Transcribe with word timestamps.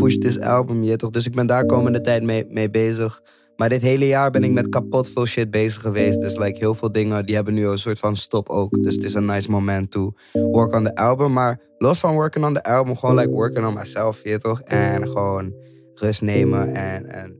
push 0.00 0.16
this 0.16 0.40
album, 0.40 0.82
je 0.82 0.96
toch? 0.96 1.10
Dus 1.10 1.26
ik 1.26 1.34
ben 1.34 1.46
daar 1.46 1.66
komende 1.66 2.00
tijd 2.00 2.22
mee, 2.22 2.46
mee 2.48 2.70
bezig. 2.70 3.22
Maar 3.56 3.68
dit 3.68 3.82
hele 3.82 4.06
jaar 4.06 4.30
ben 4.30 4.44
ik 4.44 4.50
met 4.50 4.68
kapot 4.68 5.08
veel 5.08 5.26
shit 5.26 5.50
bezig 5.50 5.82
geweest. 5.82 6.20
Dus 6.20 6.36
like, 6.36 6.58
heel 6.58 6.74
veel 6.74 6.92
dingen 6.92 7.26
die 7.26 7.34
hebben 7.34 7.54
nu 7.54 7.66
een 7.66 7.78
soort 7.78 7.98
van 7.98 8.16
stop 8.16 8.48
ook. 8.48 8.82
Dus 8.82 8.94
het 8.94 9.04
is 9.04 9.14
een 9.14 9.24
nice 9.24 9.50
moment 9.50 9.90
to 9.90 10.12
work 10.32 10.74
on 10.74 10.84
the 10.84 10.94
album. 10.94 11.32
Maar 11.32 11.60
los 11.78 11.98
van 11.98 12.14
working 12.14 12.44
on 12.44 12.54
the 12.54 12.62
album, 12.62 12.96
gewoon 12.96 13.16
like 13.16 13.30
working 13.30 13.66
on 13.66 13.74
myself, 13.74 14.20
je 14.24 14.38
toch? 14.38 14.60
En 14.60 15.08
gewoon 15.08 15.54
rust 15.94 16.22
nemen 16.22 16.74
en... 16.74 17.06
en... 17.06 17.38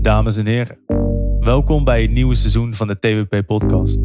Dames 0.00 0.36
en 0.36 0.46
heren, 0.46 0.78
welkom 1.40 1.84
bij 1.84 2.02
het 2.02 2.10
nieuwe 2.10 2.34
seizoen 2.34 2.74
van 2.74 2.86
de 2.86 2.98
TWP 2.98 3.46
podcast. 3.46 3.98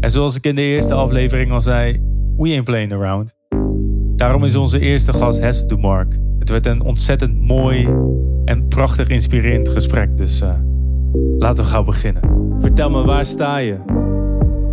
En 0.00 0.10
zoals 0.10 0.36
ik 0.36 0.44
in 0.44 0.54
de 0.54 0.62
eerste 0.62 0.94
aflevering 0.94 1.52
al 1.52 1.60
zei, 1.60 1.92
we 2.36 2.48
ain't 2.48 2.64
playing 2.64 2.92
around. 2.92 3.34
Daarom 4.16 4.44
is 4.44 4.56
onze 4.56 4.78
eerste 4.78 5.12
gast 5.12 5.40
Hesse 5.40 5.66
Dumark. 5.66 6.18
Het 6.44 6.52
werd 6.52 6.66
een 6.66 6.82
ontzettend 6.82 7.40
mooi 7.40 7.88
en 8.44 8.68
prachtig 8.68 9.08
inspirerend 9.08 9.68
gesprek, 9.68 10.16
dus 10.16 10.42
uh, 10.42 10.54
laten 11.38 11.64
we 11.64 11.70
gaan 11.70 11.84
beginnen. 11.84 12.22
Vertel 12.60 12.90
me, 12.90 13.04
waar 13.04 13.24
sta 13.24 13.56
je? 13.56 13.78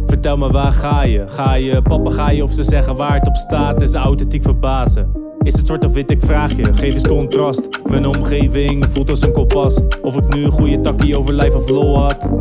Vertel 0.05 0.37
me, 0.37 0.51
waar 0.51 0.71
ga 0.71 1.03
je? 1.03 1.27
Ga 1.27 1.53
je 1.53 1.81
papegaaien 1.81 2.43
of 2.43 2.53
ze 2.53 2.63
zeggen 2.63 2.95
waar 2.95 3.13
het 3.13 3.27
op 3.27 3.35
staat 3.35 3.81
en 3.81 3.87
ze 3.87 3.97
authentiek 3.97 4.43
verbazen? 4.43 5.11
Is 5.41 5.53
het 5.53 5.67
zwart 5.67 5.85
of 5.85 5.93
wit, 5.93 6.11
ik 6.11 6.21
vraag 6.21 6.55
je, 6.55 6.63
geef 6.63 6.93
eens 6.93 7.07
contrast. 7.07 7.81
Mijn 7.89 8.05
omgeving 8.05 8.85
voelt 8.85 9.09
als 9.09 9.21
een 9.21 9.33
kompas. 9.33 9.79
Of 10.01 10.17
ik 10.17 10.35
nu 10.35 10.43
een 10.43 10.51
goede 10.51 10.81
takkie 10.81 11.17
over 11.17 11.33
life 11.33 11.57
of 11.57 11.69
law 11.69 11.95
had. 11.95 12.31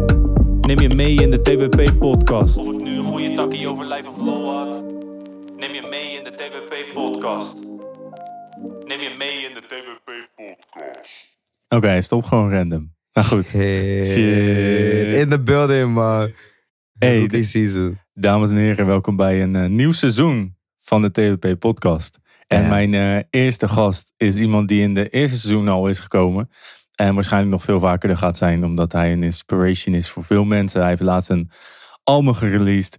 Neem 0.60 0.80
je 0.80 0.94
mee 0.96 1.14
in 1.14 1.30
de 1.30 1.40
TWP-podcast. 1.40 2.58
Of 2.58 2.66
ik 2.66 2.82
nu 2.82 2.98
een 2.98 3.04
goede 3.04 3.34
takkie 3.34 3.68
over 3.68 3.84
life 3.84 4.08
of 4.08 4.24
law 4.24 4.56
had. 4.56 4.82
Neem 5.56 5.74
je 5.74 5.86
mee 5.90 6.16
in 6.18 6.24
de 6.24 6.30
TWP-podcast. 6.30 7.69
Neem 9.00 9.10
je 9.10 9.16
mee 9.16 9.48
in 9.48 9.54
de 9.54 9.60
TWP-podcast. 9.60 11.38
Oké, 11.68 11.76
okay, 11.76 12.00
stop 12.00 12.24
gewoon 12.24 12.52
random. 12.52 12.94
Nou 13.12 13.26
goed. 13.26 13.48
Shit. 13.48 14.16
In 15.16 15.28
the 15.28 15.40
building, 15.44 15.94
man. 15.94 16.32
Hey, 16.98 17.26
die 17.26 17.44
season. 17.44 17.98
Dames 18.12 18.50
en 18.50 18.56
heren, 18.56 18.86
welkom 18.86 19.16
bij 19.16 19.42
een 19.42 19.54
uh, 19.54 19.66
nieuw 19.66 19.92
seizoen 19.92 20.56
van 20.78 21.02
de 21.02 21.10
TWP-podcast. 21.10 22.18
En 22.46 22.68
mijn 22.68 22.92
uh, 22.92 23.18
eerste 23.30 23.68
gast 23.68 24.12
is 24.16 24.36
iemand 24.36 24.68
die 24.68 24.82
in 24.82 24.94
de 24.94 25.08
eerste 25.08 25.38
seizoen 25.38 25.68
al 25.68 25.88
is 25.88 26.00
gekomen. 26.00 26.50
En 26.94 27.14
waarschijnlijk 27.14 27.52
nog 27.52 27.62
veel 27.62 27.80
vaker 27.80 28.10
er 28.10 28.16
gaat 28.16 28.36
zijn, 28.36 28.64
omdat 28.64 28.92
hij 28.92 29.12
een 29.12 29.22
inspiration 29.22 29.94
is 29.94 30.10
voor 30.10 30.24
veel 30.24 30.44
mensen. 30.44 30.80
Hij 30.80 30.88
heeft 30.88 31.02
laatst 31.02 31.30
een 31.30 31.50
album 32.04 32.34
gereleased. 32.34 32.98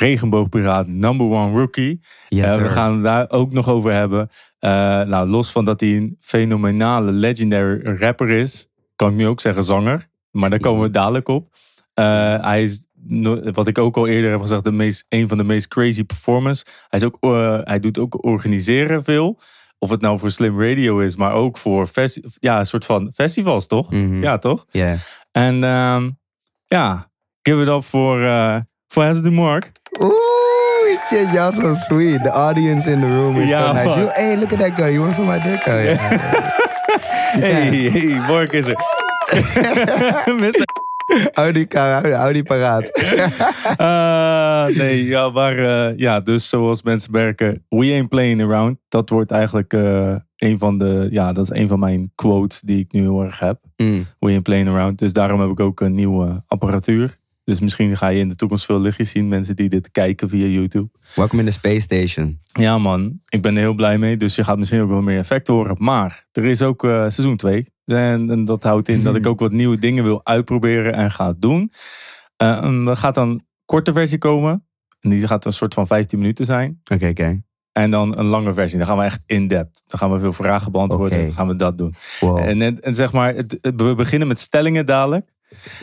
Regenboogpiraat, 0.00 0.86
number 0.86 1.26
one 1.26 1.52
rookie. 1.52 2.00
Yes, 2.28 2.56
uh, 2.56 2.62
we 2.62 2.68
gaan 2.68 2.92
het 2.92 3.02
daar 3.02 3.30
ook 3.30 3.52
nog 3.52 3.68
over 3.68 3.92
hebben. 3.92 4.28
Uh, 4.60 4.70
nou, 5.02 5.28
los 5.28 5.52
van 5.52 5.64
dat 5.64 5.80
hij 5.80 5.96
een 5.96 6.16
fenomenale, 6.18 7.10
legendary 7.10 7.98
rapper 7.98 8.30
is, 8.30 8.68
kan 8.96 9.10
ik 9.10 9.16
nu 9.16 9.26
ook 9.26 9.40
zeggen 9.40 9.64
zanger. 9.64 10.08
Maar 10.30 10.50
daar 10.50 10.60
komen 10.60 10.82
we 10.82 10.90
dadelijk 10.90 11.28
op. 11.28 11.48
Uh, 11.94 12.04
hij 12.40 12.62
is, 12.62 12.86
wat 13.52 13.68
ik 13.68 13.78
ook 13.78 13.96
al 13.96 14.06
eerder 14.06 14.30
heb 14.30 14.40
gezegd, 14.40 14.64
de 14.64 14.72
meest, 14.72 15.04
een 15.08 15.28
van 15.28 15.38
de 15.38 15.44
meest 15.44 15.68
crazy 15.68 16.04
performers. 16.04 16.62
Hij, 16.88 16.98
is 16.98 17.04
ook, 17.04 17.18
hij 17.64 17.80
doet 17.80 17.98
ook 17.98 18.24
organiseren 18.24 19.04
veel. 19.04 19.38
Of 19.78 19.90
het 19.90 20.00
nou 20.00 20.18
voor 20.18 20.30
Slim 20.30 20.62
Radio 20.62 20.98
is, 20.98 21.16
maar 21.16 21.32
ook 21.32 21.58
voor 21.58 21.88
ja, 22.38 22.58
een 22.58 22.66
soort 22.66 22.84
van 22.84 23.12
festivals, 23.14 23.66
toch? 23.66 23.92
Mm 23.92 24.06
-hmm. 24.06 24.22
Ja, 24.22 24.38
toch? 24.38 24.64
Ja. 24.68 24.84
Yeah. 24.84 24.98
En 25.30 25.62
um, 25.62 26.18
ja, 26.66 27.10
give 27.42 27.62
it 27.62 27.68
up 27.68 27.84
voor 27.84 28.20
voor 28.88 29.22
de 29.22 29.30
Mark. 29.30 29.72
Oeh, 30.00 30.98
shit, 31.08 31.32
y'all 31.32 31.52
so 31.52 31.74
sweet. 31.74 32.22
The 32.22 32.30
audience 32.30 32.90
in 32.90 33.00
the 33.00 33.06
room 33.06 33.36
is 33.36 33.48
ja, 33.48 33.66
so 33.66 33.72
nice. 33.72 33.98
You, 33.98 34.10
hey, 34.12 34.36
look 34.36 34.52
at 34.52 34.58
that 34.58 34.76
guy. 34.76 34.88
You 34.88 35.00
want 35.00 35.14
some 35.14 35.28
of 35.28 35.34
my 35.34 35.50
dick? 35.50 35.66
Oh, 35.66 35.72
yeah. 35.82 35.96
hey, 37.32 37.90
hey, 37.90 38.18
Mark 38.26 38.52
is 38.52 38.68
er. 38.68 38.76
hou, 41.32 41.52
die, 41.52 41.66
hou, 41.68 42.12
hou 42.12 42.32
die 42.32 42.42
paraat. 42.42 42.90
uh, 43.80 44.76
nee, 44.80 45.06
ja, 45.06 45.30
maar 45.30 45.58
uh, 45.58 45.98
ja, 45.98 46.20
dus 46.20 46.48
zoals 46.48 46.82
mensen 46.82 47.12
merken, 47.12 47.64
we 47.68 47.92
ain't 47.92 48.08
playing 48.08 48.42
around. 48.42 48.78
Dat 48.88 49.08
wordt 49.08 49.30
eigenlijk 49.30 49.72
uh, 49.72 50.14
een 50.36 50.58
van 50.58 50.78
de, 50.78 51.08
ja, 51.10 51.32
dat 51.32 51.50
is 51.50 51.60
een 51.60 51.68
van 51.68 51.78
mijn 51.78 52.12
quotes 52.14 52.60
die 52.60 52.78
ik 52.78 52.92
nu 52.92 53.00
heel 53.00 53.22
erg 53.22 53.38
heb. 53.38 53.58
Mm. 53.76 54.06
We 54.18 54.30
ain't 54.30 54.42
playing 54.42 54.68
around. 54.68 54.98
Dus 54.98 55.12
daarom 55.12 55.40
heb 55.40 55.50
ik 55.50 55.60
ook 55.60 55.80
een 55.80 55.94
nieuwe 55.94 56.42
apparatuur. 56.46 57.17
Dus 57.48 57.60
misschien 57.60 57.96
ga 57.96 58.08
je 58.08 58.18
in 58.18 58.28
de 58.28 58.34
toekomst 58.34 58.64
veel 58.64 58.80
lichtjes 58.80 59.10
zien. 59.10 59.28
Mensen 59.28 59.56
die 59.56 59.68
dit 59.68 59.90
kijken 59.90 60.28
via 60.28 60.46
YouTube. 60.46 60.88
Welkom 61.14 61.38
in 61.38 61.44
de 61.44 61.50
Space 61.50 61.80
Station. 61.80 62.40
Ja 62.44 62.78
man, 62.78 63.20
ik 63.28 63.42
ben 63.42 63.54
er 63.54 63.60
heel 63.60 63.74
blij 63.74 63.98
mee. 63.98 64.16
Dus 64.16 64.34
je 64.34 64.44
gaat 64.44 64.58
misschien 64.58 64.80
ook 64.80 64.88
wel 64.88 65.02
meer 65.02 65.18
effecten 65.18 65.54
horen. 65.54 65.76
Maar 65.78 66.26
er 66.32 66.44
is 66.44 66.62
ook 66.62 66.84
uh, 66.84 66.90
seizoen 66.90 67.36
2. 67.36 67.72
En, 67.84 68.30
en, 68.30 68.44
dat 68.44 68.62
houdt 68.62 68.88
in 68.88 69.02
dat 69.02 69.14
ik 69.14 69.26
ook 69.30 69.40
wat 69.40 69.52
nieuwe 69.52 69.78
dingen 69.78 70.04
wil 70.04 70.20
uitproberen 70.24 70.92
en 70.92 71.10
ga 71.10 71.34
doen. 71.38 71.72
Uh, 72.42 72.86
er 72.88 72.96
gaat 72.96 73.14
dan 73.14 73.28
een 73.28 73.46
korte 73.64 73.92
versie 73.92 74.18
komen. 74.18 74.66
En 75.00 75.10
die 75.10 75.26
gaat 75.26 75.44
een 75.44 75.52
soort 75.52 75.74
van 75.74 75.86
15 75.86 76.18
minuten 76.18 76.44
zijn. 76.44 76.80
Oké, 76.80 76.94
okay, 76.94 77.10
oké. 77.10 77.20
Okay. 77.20 77.42
En 77.72 77.90
dan 77.90 78.18
een 78.18 78.26
lange 78.26 78.54
versie. 78.54 78.78
Dan 78.78 78.86
gaan 78.86 78.98
we 78.98 79.04
echt 79.04 79.20
in-depth. 79.26 79.82
Dan 79.86 79.98
gaan 79.98 80.12
we 80.12 80.18
veel 80.18 80.32
vragen 80.32 80.72
beantwoorden. 80.72 81.12
Okay. 81.12 81.24
Dan 81.24 81.34
gaan 81.34 81.48
we 81.48 81.56
dat 81.56 81.78
doen. 81.78 81.94
Wow. 82.20 82.38
En, 82.38 82.82
en, 82.82 82.94
zeg 82.94 83.12
maar, 83.12 83.34
het, 83.34 83.58
we 83.60 83.94
beginnen 83.96 84.28
met 84.28 84.40
stellingen 84.40 84.86
dadelijk. 84.86 85.36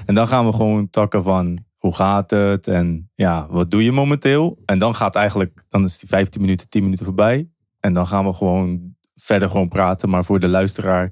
En 0.06 0.16
dan 0.16 0.28
gaan 0.28 0.46
we 0.46 0.54
gewoon 0.54 0.90
takken 0.90 1.24
van 1.24 1.64
hoe 1.76 1.96
gaat 1.96 2.30
het 2.30 2.68
en 2.68 3.12
ja, 3.16 3.48
wat 3.50 3.72
doe 3.72 3.84
je 3.84 3.92
momenteel? 3.92 4.62
En 4.66 4.80
dan 4.80 4.96
gaat 4.96 5.16
eigenlijk, 5.16 5.64
dan 5.70 5.84
is 5.84 6.00
die 6.00 6.10
15 6.10 6.42
minuten, 6.42 6.70
10 6.70 6.84
minuten 6.84 7.06
voorbij. 7.06 7.50
En 7.80 7.94
dan 7.94 8.08
gaan 8.08 8.26
we 8.26 8.34
gewoon 8.34 8.96
verder 9.16 9.50
gewoon 9.50 9.68
praten. 9.68 10.10
Maar 10.10 10.26
voor 10.26 10.40
de 10.40 10.48
luisteraar 10.48 11.12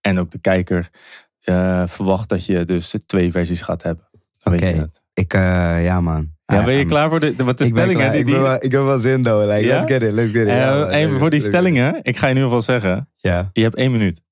en 0.00 0.18
ook 0.18 0.30
de 0.30 0.38
kijker 0.38 0.90
uh, 1.44 1.86
verwacht 1.86 2.28
dat 2.28 2.46
je 2.46 2.64
dus 2.64 2.94
twee 3.06 3.30
versies 3.30 3.62
gaat 3.62 3.82
hebben. 3.82 4.08
Oké, 4.44 4.56
okay. 4.56 4.90
ik, 5.14 5.34
uh, 5.34 5.84
ja 5.84 6.00
man. 6.00 6.32
Ja, 6.44 6.64
ben 6.64 6.74
je 6.74 6.86
klaar 6.86 7.10
voor 7.10 7.20
de, 7.20 7.34
wat 7.36 7.58
de 7.58 7.66
stellingen? 7.66 8.10
Die, 8.10 8.20
ik, 8.20 8.26
ben, 8.26 8.60
ik 8.60 8.72
heb 8.72 8.82
wel 8.82 8.98
zin, 8.98 9.22
though. 9.22 9.52
Like? 9.52 9.66
Let's 9.66 9.92
get 9.92 10.02
it, 10.02 10.12
let's 10.12 10.32
get 10.32 10.42
it. 10.42 10.48
Uh, 10.48 11.02
en 11.02 11.18
voor 11.18 11.30
die 11.30 11.40
stellingen, 11.40 11.98
ik 12.02 12.16
ga 12.16 12.26
je 12.26 12.34
nu 12.34 12.42
alvast 12.42 12.66
zeggen. 12.66 13.10
Ja. 13.14 13.50
Je 13.52 13.62
hebt 13.62 13.74
één 13.74 13.90
minuut. 13.92 14.22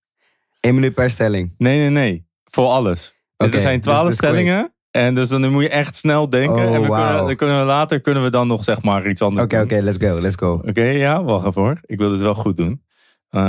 Eén 0.61 0.75
minuut 0.75 0.95
per 0.95 1.11
stelling? 1.11 1.55
Nee, 1.59 1.79
nee, 1.79 1.91
nee. 1.91 2.27
Voor 2.45 2.67
alles. 2.67 3.15
Okay, 3.37 3.55
er 3.55 3.61
zijn 3.61 3.81
twaalf 3.81 4.07
dus 4.07 4.17
stellingen. 4.17 4.73
En 4.91 5.15
dus 5.15 5.29
dan 5.29 5.51
moet 5.51 5.63
je 5.63 5.69
echt 5.69 5.97
snel 5.97 6.31
denken. 6.31 6.69
Oh, 6.69 6.75
en 6.75 6.81
we 6.81 6.87
wow. 6.87 6.97
kunnen, 6.97 7.27
dan 7.27 7.37
kunnen 7.37 7.59
we 7.59 7.65
later 7.65 8.01
kunnen 8.01 8.23
we 8.23 8.31
dan 8.31 8.47
nog 8.47 8.65
zeg 8.65 8.83
maar 8.83 9.09
iets 9.09 9.23
anders 9.23 9.45
Oké, 9.45 9.55
okay, 9.55 9.65
oké, 9.65 9.75
okay, 9.75 9.85
let's 9.85 10.05
go, 10.05 10.21
let's 10.21 10.37
go. 10.37 10.53
Oké, 10.53 10.69
okay, 10.69 10.99
ja, 10.99 11.23
wacht 11.23 11.47
even 11.47 11.63
hoor. 11.63 11.81
Ik 11.83 11.99
wil 11.99 12.13
het 12.13 12.21
wel 12.21 12.35
goed 12.35 12.57
doen. 12.57 12.83
Uh, 13.31 13.43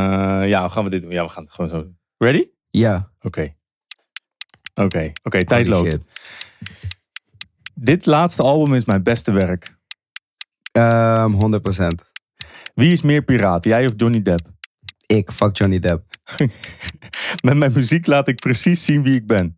ja, 0.45 0.67
gaan 0.67 0.83
we 0.83 0.89
dit 0.89 1.01
doen? 1.01 1.11
Ja, 1.11 1.23
we 1.23 1.29
gaan 1.29 1.43
het 1.43 1.53
gewoon 1.53 1.69
zo 1.69 1.81
doen. 1.81 1.97
Ready? 2.17 2.47
Ja. 2.69 3.11
Oké. 3.21 3.53
Oké, 4.73 5.11
oké, 5.23 5.45
tijd 5.45 5.67
loopt. 5.67 5.91
shit. 5.91 6.01
Dit 7.73 8.05
laatste 8.05 8.41
album 8.41 8.73
is 8.73 8.85
mijn 8.85 9.03
beste 9.03 9.31
werk. 9.31 9.77
Um, 10.71 11.61
100%. 11.61 11.87
Wie 12.73 12.91
is 12.91 13.01
meer 13.01 13.21
piraat, 13.21 13.63
jij 13.63 13.85
of 13.85 13.93
Johnny 13.95 14.21
Depp? 14.21 14.47
Ik, 15.05 15.31
fuck 15.31 15.57
Johnny 15.57 15.79
Depp. 15.79 16.03
Met 17.45 17.57
mijn 17.57 17.71
muziek 17.73 18.07
laat 18.07 18.27
ik 18.27 18.39
precies 18.39 18.85
zien 18.85 19.03
wie 19.03 19.15
ik 19.15 19.27
ben. 19.27 19.57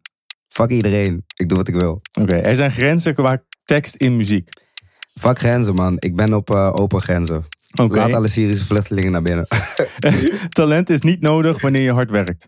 Fuck 0.55 0.69
iedereen. 0.69 1.25
Ik 1.35 1.49
doe 1.49 1.57
wat 1.57 1.67
ik 1.67 1.73
wil. 1.73 2.01
Oké, 2.19 2.35
er 2.35 2.55
zijn 2.55 2.71
grenzen 2.71 3.13
qua 3.13 3.41
tekst 3.63 3.95
in 3.95 4.15
muziek. 4.15 4.49
Fuck 5.13 5.37
grenzen, 5.37 5.75
man. 5.75 5.95
Ik 5.99 6.15
ben 6.15 6.33
op 6.33 6.49
uh, 6.49 6.71
open 6.73 7.01
grenzen. 7.01 7.45
Oké. 7.81 7.95
Laat 7.95 8.13
alle 8.13 8.27
Syrische 8.27 8.65
vluchtelingen 8.65 9.11
naar 9.11 9.21
binnen. 9.21 9.47
Talent 10.49 10.89
is 10.89 11.01
niet 11.01 11.21
nodig 11.21 11.61
wanneer 11.61 11.81
je 11.81 11.91
hard 11.91 12.09
werkt. 12.09 12.47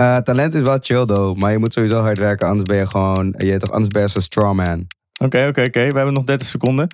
Uh, 0.00 0.16
talent 0.16 0.54
is 0.54 0.60
wel 0.60 0.78
chill, 0.80 1.04
though. 1.04 1.38
Maar 1.38 1.52
je 1.52 1.58
moet 1.58 1.72
sowieso 1.72 2.00
hard 2.00 2.18
werken, 2.18 2.46
anders 2.46 2.64
ben 2.66 2.76
je 2.76 2.86
gewoon... 2.86 3.34
Je 3.38 3.56
toch, 3.56 3.70
anders 3.70 3.90
ben 3.90 4.02
je 4.02 4.08
zo'n 4.08 4.22
strawman. 4.22 4.86
Oké, 5.18 5.46
oké, 5.46 5.62
oké. 5.62 5.86
We 5.86 5.96
hebben 5.96 6.14
nog 6.14 6.24
30 6.24 6.48
seconden. 6.48 6.88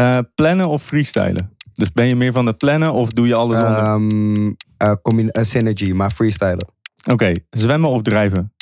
Uh, 0.00 0.18
plannen 0.34 0.68
of 0.68 0.82
freestylen? 0.82 1.56
Dus 1.74 1.92
ben 1.92 2.06
je 2.06 2.16
meer 2.16 2.32
van 2.32 2.46
het 2.46 2.58
plannen 2.58 2.92
of 2.92 3.10
doe 3.10 3.26
je 3.26 3.34
alles 3.34 3.58
onder? 3.58 3.86
Um, 3.86 4.56
uh, 4.82 5.42
synergy, 5.42 5.92
maar 5.92 6.10
freestylen. 6.10 6.66
Oké, 7.02 7.12
okay. 7.12 7.44
zwemmen 7.50 7.90
of 7.90 8.02
drijven? 8.02 8.53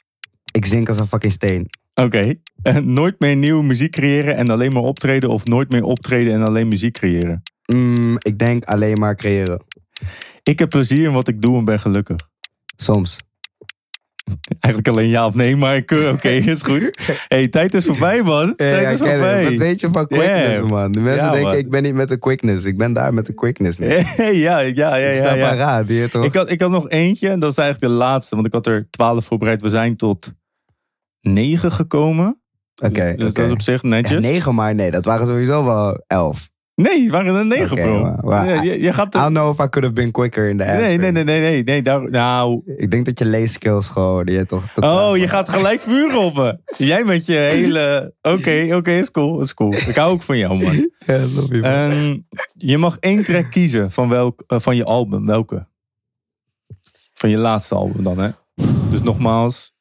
Ik 0.53 0.67
zink 0.67 0.89
als 0.89 0.99
een 0.99 1.07
fucking 1.07 1.33
steen. 1.33 1.69
Oké. 1.95 2.19
Okay. 2.19 2.41
Uh, 2.63 2.77
nooit 2.77 3.21
meer 3.21 3.37
nieuwe 3.37 3.63
muziek 3.65 3.91
creëren 3.93 4.37
en 4.37 4.49
alleen 4.51 4.73
maar 4.73 4.83
optreden 4.83 5.31
of 5.31 5.45
nooit 5.45 5.71
meer 5.71 5.85
optreden 5.85 6.33
en 6.33 6.43
alleen 6.43 6.69
muziek 6.69 6.93
creëren? 6.93 7.43
Mm, 7.67 8.17
ik 8.19 8.39
denk 8.39 8.65
alleen 8.65 8.99
maar 8.99 9.17
creëren. 9.17 9.63
Ik 10.43 10.59
heb 10.59 10.69
plezier 10.71 11.05
in 11.07 11.13
wat 11.13 11.29
ik 11.29 11.43
doe 11.43 11.59
en 11.59 11.65
ben 11.65 11.79
gelukkig. 11.81 12.17
Soms. 12.77 13.17
Eigenlijk 14.61 14.89
alleen 14.89 15.09
ja 15.09 15.27
of 15.27 15.35
nee, 15.35 15.57
maar 15.57 15.77
oké, 15.77 16.09
okay, 16.13 16.37
is 16.55 16.63
goed. 16.63 16.99
hey, 17.29 17.49
tijd 17.49 17.75
is 17.75 17.85
voorbij, 17.85 18.23
man. 18.23 18.47
Ja, 18.47 18.55
tijd 18.55 18.83
ja, 18.83 18.89
is 18.91 18.99
ken 18.99 19.09
voorbij. 19.09 19.43
het. 19.43 19.49
Wat 19.51 19.59
weet 19.59 19.81
je 19.81 19.89
van 19.93 20.07
quickness, 20.07 20.59
Yeah. 20.59 20.69
man? 20.69 20.93
De 20.93 21.01
mensen 21.01 21.27
Ja, 21.27 21.33
denken, 21.33 21.51
man. 21.51 21.59
ik 21.59 21.71
ben 21.71 21.83
niet 21.83 21.95
met 21.95 22.09
de 22.09 22.19
quickness. 22.19 22.65
Ik 22.65 22.77
ben 22.77 22.93
daar 22.93 23.15
met 23.15 23.27
de 23.27 23.35
quickness. 23.35 23.79
niet. 23.79 23.91
Hey, 24.17 24.37
ja, 24.37 24.59
ja, 24.59 24.97
ja, 24.97 25.09
ik 25.09 25.17
sta 25.17 25.35
ja, 25.35 25.35
ja. 25.35 25.51
paraat, 25.51 25.89
hier 25.89 26.11
toch? 26.11 26.25
Ik 26.25 26.35
had, 26.35 26.51
ik 26.51 26.61
had 26.61 26.71
nog 26.71 26.89
eentje 26.91 27.29
en 27.29 27.39
dat 27.39 27.51
is 27.51 27.59
eigenlijk 27.59 27.93
de 27.93 27.99
laatste, 27.99 28.35
want 28.35 28.47
ik 28.47 28.53
had 28.53 28.67
er 28.67 28.87
twaalf 28.91 29.25
voorbereid. 29.25 29.63
We 29.63 29.71
zijn 29.71 29.97
tot 29.97 30.33
negen 31.23 31.73
gekomen. 31.73 32.41
Oké, 32.85 33.15
dus 33.17 33.33
dat 33.33 33.45
is 33.47 33.51
op 33.53 33.61
zich 33.63 33.83
Ja, 33.83 33.89
netjes. 33.89 34.23
negen, 34.23 34.55
maar 34.55 34.75
nee, 34.75 34.91
dat 34.91 35.05
waren 35.05 35.27
sowieso 35.27 35.65
wel 35.65 36.03
elf. 36.07 36.51
Nee, 36.75 37.03
het 37.03 37.11
waren 37.11 37.35
er 37.35 37.47
negen, 37.47 37.73
Oké, 37.73 37.83
bro. 37.83 38.03
maar- 38.03 38.19
maar- 38.25 38.47
Ja, 38.55 38.63
je, 38.63 38.81
je 38.81 38.93
gaat 38.93 39.15
I 39.15 39.19
er- 39.19 39.23
don't 39.25 39.35
know 39.37 39.51
if 39.53 39.55
I 39.67 39.69
could 39.69 39.83
have 39.83 39.93
been 39.93 40.11
quicker 40.11 40.49
in 40.49 40.57
the 40.57 40.65
answer. 40.65 40.81
Nee, 40.83 40.97
nee, 40.99 41.11
nee, 41.13 41.25
nee, 41.25 41.41
nee. 41.41 41.63
nee 41.63 41.83
daar, 41.83 42.11
nou, 42.11 42.63
Ik 42.77 42.91
denk 42.91 43.07
dat 43.07 43.19
je 43.19 43.25
leeskills 43.25 43.89
gewoon, 43.89 44.25
die 44.27 44.35
je 44.37 44.47
toch... 44.47 44.65
Oh, 44.81 45.17
je 45.17 45.29
gaat 45.29 45.49
gelijk 45.49 45.81
vuur 45.81 46.17
op 46.17 46.35
me. 46.37 46.59
Jij 46.77 47.05
met 47.05 47.27
je 47.27 47.33
hele... 47.35 48.15
Oké, 48.23 48.69
oké, 48.77 48.91
is 48.91 49.11
cool, 49.11 49.41
is 49.41 49.55
cool. 49.55 49.73
Ik 49.75 49.97
hou 49.97 50.13
ook 50.13 50.23
van 50.23 50.39
jou, 50.39 50.63
man. 50.63 50.75
Ja, 51.07 51.19
love 51.19 51.47
you, 51.49 51.61
man. 51.61 51.71
En 51.73 52.27
je 52.57 52.79
mag 52.79 52.97
één 52.99 53.25
track 53.25 53.51
kiezen 53.51 53.91
van, 53.91 54.09
welk, 54.09 54.43
eh, 54.47 54.59
van 54.61 54.77
je 54.77 54.85
album. 54.85 55.27
Welke? 55.27 55.67
Van 57.15 57.31
je 57.31 57.39
laatste 57.39 57.75
album 57.75 58.05
dan, 58.05 58.19
hè? 58.19 58.29
Dus 58.91 59.03
nogmaals, 59.03 59.73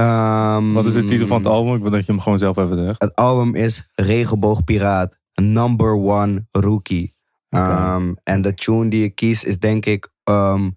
Ehm, 0.00 0.72
wat 0.72 0.86
is 0.86 0.92
de 0.92 1.04
titel 1.04 1.26
van 1.26 1.36
het 1.36 1.46
album? 1.46 1.74
Ik 1.74 1.82
wil 1.82 1.90
dat 1.90 2.06
je 2.06 2.12
hem 2.12 2.20
gewoon 2.20 2.38
zelf 2.38 2.56
even 2.56 2.84
zegt. 2.84 3.00
Het 3.02 3.14
album 3.14 3.54
is 3.54 3.88
Regenboogpiraat. 3.94 5.18
Number 5.34 5.92
one 5.92 6.46
rookie. 6.50 7.14
Ehm, 7.48 8.12
en 8.22 8.42
de 8.42 8.54
tune 8.54 8.88
die 8.90 9.04
ik 9.04 9.14
kies 9.14 9.44
is 9.44 9.58
denk 9.58 9.86
ik 9.86 10.08
ehm, 10.24 10.70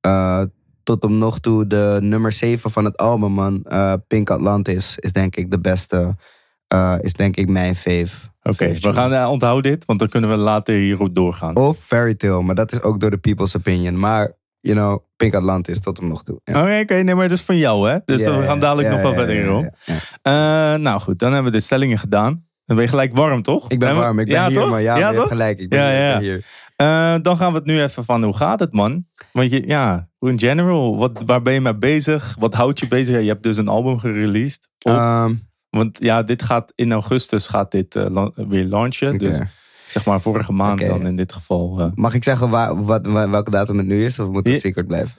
eh, 0.00 0.42
tot 0.82 1.04
op 1.04 1.10
nog 1.10 1.38
toe 1.38 1.66
de 1.66 1.98
nummer 2.00 2.32
7 2.32 2.70
van 2.70 2.84
het 2.84 2.96
album, 2.96 3.32
man. 3.32 3.62
Eh, 3.62 3.92
Pink 4.06 4.30
Atlantis 4.30 4.98
is 4.98 5.12
denk 5.12 5.36
ik 5.36 5.50
de 5.50 5.58
beste. 5.60 6.16
eh, 6.66 6.94
is 7.00 7.12
denk 7.12 7.36
ik 7.36 7.48
mijn 7.48 7.74
fave. 7.76 8.28
Oké, 8.42 8.72
we 8.80 8.92
gaan 8.92 9.12
uh, 9.12 9.28
onthouden 9.30 9.70
dit, 9.72 9.84
want 9.84 9.98
dan 9.98 10.08
kunnen 10.08 10.30
we 10.30 10.36
later 10.36 10.74
hierop 10.74 11.14
doorgaan. 11.14 11.56
Of 11.56 11.78
Fairy 11.78 12.14
Tale, 12.14 12.42
maar 12.42 12.54
dat 12.54 12.72
is 12.72 12.82
ook 12.82 13.00
door 13.00 13.10
de 13.10 13.16
people's 13.18 13.56
opinion. 13.56 13.98
Maar, 13.98 14.32
you 14.60 14.76
know, 14.76 15.00
Pink 15.16 15.34
Atlantis 15.34 15.80
tot 15.80 15.98
op 15.98 16.04
nog 16.04 16.22
toe. 16.22 16.40
Ja. 16.44 16.80
Oké, 16.80 16.94
nee, 16.94 17.14
maar 17.14 17.28
dat 17.28 17.38
is 17.38 17.44
van 17.44 17.56
jou, 17.56 17.90
hè? 17.90 17.98
Dus 18.04 18.22
we 18.24 18.42
gaan 18.42 18.60
dadelijk 18.60 18.88
nog 18.88 19.02
wel 19.02 19.14
verder 19.14 19.44
ja. 19.44 19.70
Eh, 20.22 20.80
nou 20.80 21.00
goed, 21.00 21.18
dan 21.18 21.32
hebben 21.32 21.52
we 21.52 21.58
de 21.58 21.64
stellingen 21.64 21.98
gedaan. 21.98 22.44
Dan 22.64 22.76
ben 22.76 22.84
je 22.84 22.90
gelijk 22.90 23.16
warm, 23.16 23.42
toch? 23.42 23.70
Ik 23.70 23.78
ben 23.78 23.94
we- 23.94 24.00
warm, 24.00 24.18
ik 24.18 24.26
ben 24.26 24.34
ja, 24.34 24.48
hier, 24.48 24.58
toch? 24.58 24.68
man. 24.70 24.82
Ja, 24.82 24.96
ja 24.96 25.04
maar 25.06 25.14
toch? 25.14 25.28
gelijk. 25.28 25.58
Ik 25.58 25.68
ben, 25.68 25.78
Ja, 25.92 26.18
hier, 26.18 26.32
ja. 26.76 27.14
Eh, 27.16 27.22
dan 27.22 27.36
gaan 27.36 27.50
we 27.52 27.58
het 27.58 27.66
nu 27.66 27.82
even 27.82 28.04
van 28.04 28.22
hoe 28.24 28.36
gaat 28.36 28.60
het, 28.60 28.72
man? 28.72 29.06
Want 29.32 29.50
je, 29.50 29.66
ja, 29.66 30.08
in 30.20 30.38
general, 30.38 30.98
wat, 30.98 31.22
waar 31.26 31.42
ben 31.42 31.52
je 31.52 31.60
mee 31.60 31.74
bezig? 31.76 32.36
Wat 32.38 32.54
houdt 32.54 32.78
je 32.80 32.86
bezig? 32.86 33.20
Je 33.22 33.28
hebt 33.28 33.42
dus 33.42 33.56
een 33.56 33.68
album 33.68 33.98
gereleased. 33.98 34.68
Op- 34.82 34.92
Ehm, 34.92 35.34
want 35.70 35.96
ja, 36.00 36.22
dit 36.22 36.42
gaat 36.42 36.72
in 36.74 36.92
augustus 36.92 37.46
gaat 37.48 37.70
dit 37.70 37.96
eh, 37.96 38.26
weer 38.34 38.64
launchen. 38.64 39.18
Dus 39.18 39.38
zeg 39.86 40.04
maar 40.04 40.20
vorige 40.20 40.52
maand 40.52 40.80
dan 40.88 41.06
in 41.06 41.16
dit 41.16 41.32
geval. 41.32 41.80
eh. 41.80 41.86
Mag 41.94 42.14
ik 42.14 42.24
zeggen 42.24 42.50
waar, 42.50 42.84
wat, 42.84 43.06
wa- 43.06 43.30
welke 43.30 43.50
datum 43.50 43.78
het 43.78 43.86
nu 43.86 44.04
is? 44.04 44.18
Of 44.18 44.28
moet 44.28 44.46
het 44.46 44.60
secret 44.60 44.86
blijven? 44.86 45.10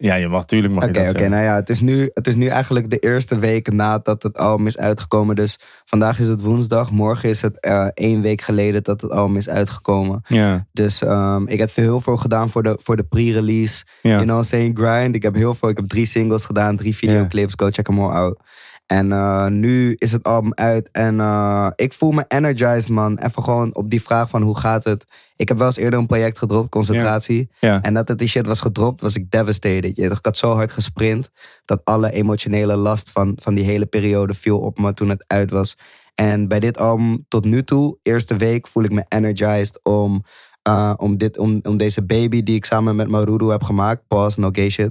ja, 0.00 0.14
je 0.14 0.28
mag 0.28 0.40
natuurlijk 0.40 0.74
mag 0.74 0.84
Oké, 0.84 1.28
nou 1.28 1.42
ja, 1.42 1.54
het 1.54 1.70
is, 1.70 1.80
nu, 1.80 2.10
het 2.14 2.26
is 2.26 2.34
nu 2.34 2.46
eigenlijk 2.46 2.90
de 2.90 2.98
eerste 2.98 3.38
week 3.38 3.72
nadat 3.72 4.22
het 4.22 4.38
album 4.38 4.66
is 4.66 4.78
uitgekomen. 4.78 5.36
Dus 5.36 5.58
vandaag 5.84 6.20
is 6.20 6.26
het 6.26 6.42
woensdag. 6.42 6.90
Morgen 6.90 7.28
is 7.28 7.42
het 7.42 7.60
eh, 7.60 7.86
één 7.94 8.20
week 8.20 8.40
geleden 8.40 8.82
dat 8.82 9.00
het 9.00 9.10
album 9.10 9.36
is 9.36 9.48
uitgekomen. 9.48 10.20
Ja, 10.26 10.66
Dus 10.72 11.02
ehm, 11.02 11.46
ik 11.46 11.58
heb 11.58 11.74
heel 11.74 12.00
veel 12.00 12.16
gedaan 12.16 12.50
voor 12.50 12.62
de, 12.62 12.78
voor 12.82 12.96
de 12.96 13.02
pre-release. 13.04 13.84
ja. 14.00 14.10
You 14.10 14.22
know, 14.24 14.42
saying 14.44 14.78
grind. 14.78 15.14
Ik 15.14 15.22
heb 15.22 15.34
heel 15.34 15.54
veel. 15.54 15.68
Ik 15.68 15.76
heb 15.76 15.88
drie 15.88 16.06
singles 16.06 16.44
gedaan, 16.44 16.76
drie 16.76 16.96
videoclips. 16.96 17.52
Go 17.56 17.68
check 17.70 17.84
them 17.84 17.98
all 18.00 18.10
out. 18.10 18.40
En 18.88 19.12
eh, 19.12 19.46
nu 19.46 19.94
is 19.98 20.12
het 20.12 20.22
album 20.22 20.52
uit. 20.54 20.88
En 20.92 21.20
eh, 21.20 21.68
ik 21.76 21.92
voel 21.92 22.10
me 22.10 22.24
energized, 22.28 22.88
man. 22.88 23.18
Even 23.18 23.42
gewoon 23.42 23.74
op 23.74 23.90
die 23.90 24.02
vraag 24.02 24.28
van 24.28 24.42
hoe 24.42 24.58
gaat 24.58 24.84
het. 24.84 25.04
Ik 25.36 25.48
heb 25.48 25.58
wel 25.58 25.66
eens 25.66 25.76
eerder 25.76 25.98
een 25.98 26.06
project 26.06 26.38
gedropt, 26.38 26.68
concentratie. 26.68 27.50
ja. 27.60 27.82
En 27.82 27.94
dat 27.94 28.08
het 28.08 28.18
die 28.18 28.28
shit 28.28 28.46
was 28.46 28.60
gedropt, 28.60 29.00
was 29.00 29.16
ik 29.16 29.30
devastated. 29.30 29.96
Je 29.96 30.04
ik 30.04 30.18
had 30.22 30.36
zo 30.36 30.54
hard 30.54 30.72
gesprint 30.72 31.30
dat 31.64 31.80
alle 31.84 32.12
emotionele 32.12 32.76
last 32.76 33.10
van, 33.10 33.32
van 33.40 33.54
die 33.54 33.64
hele 33.64 33.86
periode 33.86 34.34
viel 34.34 34.58
op 34.58 34.78
me 34.78 34.94
toen 34.94 35.08
het 35.08 35.24
uit 35.26 35.50
was. 35.50 35.76
En 36.14 36.48
bij 36.48 36.60
dit 36.60 36.78
album 36.78 37.24
tot 37.28 37.44
nu 37.44 37.64
toe, 37.64 37.98
eerste 38.02 38.36
week, 38.36 38.66
voel 38.66 38.82
ik 38.82 38.92
me 38.92 39.04
energized 39.08 39.80
om, 39.82 40.22
eh, 40.62 40.92
om, 40.96 41.16
dit, 41.16 41.38
om, 41.38 41.60
om 41.62 41.76
deze 41.76 42.02
baby 42.02 42.42
die 42.42 42.56
ik 42.56 42.64
samen 42.64 42.96
met 42.96 43.08
Maruru 43.08 43.50
heb 43.50 43.62
gemaakt. 43.62 44.02
Pause, 44.08 44.40
no 44.40 44.48
gay 44.52 44.70
shit. 44.70 44.90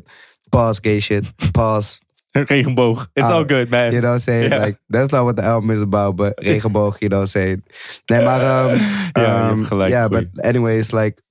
Pause, 0.50 0.80
gay 0.82 1.00
shit. 1.00 1.52
Pause. 1.52 2.00
Regenboog. 2.54 3.08
It's 3.14 3.30
all 3.30 3.46
good, 3.46 3.70
man. 3.70 3.92
You 3.92 4.02
know 4.02 4.12
what 4.12 4.14
I'm 4.14 4.20
saying? 4.20 4.52
Ja. 4.52 4.64
Like, 4.64 4.80
that's 4.88 5.12
not 5.12 5.24
what 5.24 5.36
the 5.36 5.44
album 5.44 5.70
is 5.70 5.82
about, 5.82 6.16
but 6.16 6.34
regenboog, 6.44 7.00
you 7.00 7.10
know 7.10 7.20
what 7.20 7.36
I'm 7.36 7.42
saying? 7.42 7.64
Nee, 8.06 8.24
maar... 8.24 8.76
je 8.76 8.82
ehm, 9.12 9.56
hebt 9.56 9.68
gelijk, 9.68 9.92
Ja, 9.92 10.08
goeie. 10.08 10.30
but 10.30 10.44
anyways, 10.44 10.92
like... 10.92 11.26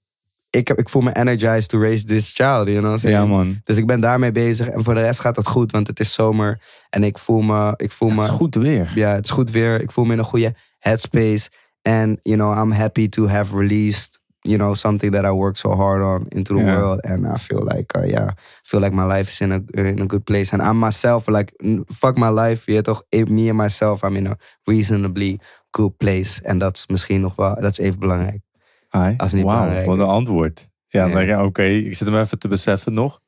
Ik, 0.50 0.69
heb, 0.69 0.79
ik 0.79 0.88
voel 0.88 1.03
me 1.03 1.12
energized 1.12 1.69
to 1.69 1.81
raise 1.81 2.05
this 2.05 2.32
child, 2.32 2.67
you 2.69 2.79
know 2.79 2.82
what 2.82 2.93
I'm 2.93 2.99
saying? 2.99 3.19
Ja, 3.19 3.26
man. 3.26 3.61
Dus 3.64 3.76
ik 3.76 3.87
ben 3.87 4.00
daarmee 4.00 4.32
bezig. 4.32 4.69
En 4.69 4.85
voor 4.85 4.94
de 4.94 5.00
rest 5.00 5.20
gaat 5.20 5.37
het 5.37 5.47
goed, 5.47 5.73
want 5.73 5.87
het 5.87 6.00
is 6.00 6.12
zomer. 6.12 6.61
En 6.91 7.05
ik 7.05 7.19
voel 7.19 7.41
me... 7.41 7.75
Ik 7.76 7.93
voel 7.93 8.08
Het 8.08 8.19
me 8.19 8.25
is 8.25 8.29
goed 8.29 8.55
weer. 8.55 8.93
Ja, 8.94 9.14
het 9.14 9.25
is 9.25 9.31
goed 9.31 9.50
weer. 9.50 9.81
Ik 9.81 9.91
voel 9.91 10.05
me 10.05 10.12
in 10.12 10.19
een 10.19 10.25
goede 10.25 10.55
headspace. 10.79 11.49
En, 11.82 12.19
you 12.23 12.37
know, 12.37 12.58
I'm 12.58 12.73
happy 12.73 13.08
to 13.08 13.26
have 13.26 13.56
released, 13.56 14.19
you 14.46 14.56
know, 14.56 14.75
something 14.75 15.12
that 15.12 15.25
I 15.25 15.31
worked 15.32 15.58
so 15.58 15.75
hard 15.75 16.02
on 16.02 16.26
into 16.28 16.54
the 16.54 16.64
world. 16.64 17.00
And 17.04 17.26
I 17.26 17.37
feel 17.38 17.64
like, 17.75 17.98
uh, 17.98 18.06
yeah, 18.06 18.26
I 18.28 18.62
feel 18.62 18.81
like 18.81 18.94
my 18.94 19.04
life 19.04 19.28
is 19.31 19.40
in 19.40 19.52
a, 19.52 19.60
in 19.72 20.00
a 20.00 20.06
good 20.06 20.25
place. 20.25 20.52
And 20.52 20.62
I'm 20.62 20.78
myself, 20.78 21.26
like, 21.28 21.52
fuck 21.87 22.16
my 22.16 22.31
life. 22.31 22.72
Je 22.72 22.82
toch, 22.82 23.02
eh, 23.08 23.25
me 23.26 23.48
and 23.48 23.56
myself, 23.58 24.02
I'm 24.02 24.16
in 24.16 24.26
a 24.26 24.37
reasonably 24.64 25.38
good 25.70 25.96
place. 25.96 26.43
En 26.43 26.58
dat 26.58 26.76
is 26.76 26.87
misschien 26.87 27.20
nog 27.20 27.37
wel, 27.37 27.54
dat 27.54 27.70
is 27.70 27.78
even 27.78 27.98
belangrijk. 27.98 28.40
Ai, 28.88 29.14
Als 29.16 29.32
niet 29.32 29.44
belangrijk. 29.44 29.87
wat 29.87 29.98
een 29.98 30.04
antwoord. 30.04 30.69
Ja, 30.88 31.44
oké. 31.44 31.62
Ik 31.62 31.96
zit 31.96 32.08
hem 32.08 32.16
even 32.20 32.38
te 32.38 32.48
beseffen 32.48 32.93
nog. 32.93 33.20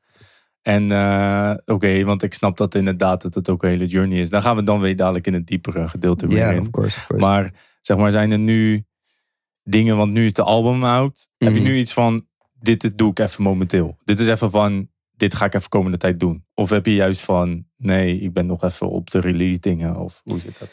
En 0.62 0.93
eh, 0.93 1.55
oké, 1.65 2.05
want 2.05 2.23
ik 2.23 2.35
snap 2.35 2.56
dat 2.56 2.75
inderdaad 2.75 3.23
dat 3.23 3.35
het 3.35 3.49
ook 3.49 3.62
een 3.62 3.69
hele 3.69 3.87
journey 3.87 4.19
is. 4.20 4.31
Dan 4.31 4.43
gaan 4.43 4.56
we 4.56 4.62
dan 4.62 4.81
weer 4.81 4.97
dadelijk 4.97 5.26
in 5.26 5.35
het 5.35 5.47
diepere 5.47 5.88
gedeelte 5.88 6.26
weer 6.26 6.50
in. 6.53 6.61
of 6.61 6.70
course, 6.70 6.97
of 6.99 7.06
course. 7.06 7.26
Maar 7.26 7.53
zeg 7.81 7.97
maar, 7.97 8.11
zijn 8.11 8.31
er 8.31 8.38
nu 8.38 8.85
dingen, 9.70 9.97
want 9.97 10.12
nu 10.12 10.26
is 10.26 10.32
de 10.32 10.43
album 10.43 10.85
out. 10.85 11.29
Heb 11.37 11.53
je 11.53 11.61
Mhm. 11.61 11.69
nu 11.69 11.76
iets 11.76 11.93
van, 11.93 12.26
dit, 12.61 12.81
dit 12.81 12.99
doe 12.99 13.11
ik 13.11 13.19
even 13.19 13.43
momenteel. 13.43 13.97
Dit 14.05 14.20
is 14.20 14.29
even 14.29 14.50
van, 14.50 14.88
dit 15.17 15.35
ga 15.35 15.44
ik 15.44 15.55
even 15.55 15.69
komende 15.69 15.97
tijd 15.97 16.20
doen. 16.20 16.44
Of 16.55 16.70
heb 16.70 16.87
je 16.87 16.94
juist 16.94 17.20
van, 17.20 17.65
nee, 17.76 18.20
ik 18.20 18.32
ben 18.32 18.47
nog 18.47 18.62
even 18.62 18.88
op 18.91 19.11
de 19.11 19.20
release 19.20 19.59
dingen. 19.59 19.97
Of 19.97 20.20
hoe 20.25 20.38
zit 20.38 20.59
dat? 20.59 20.69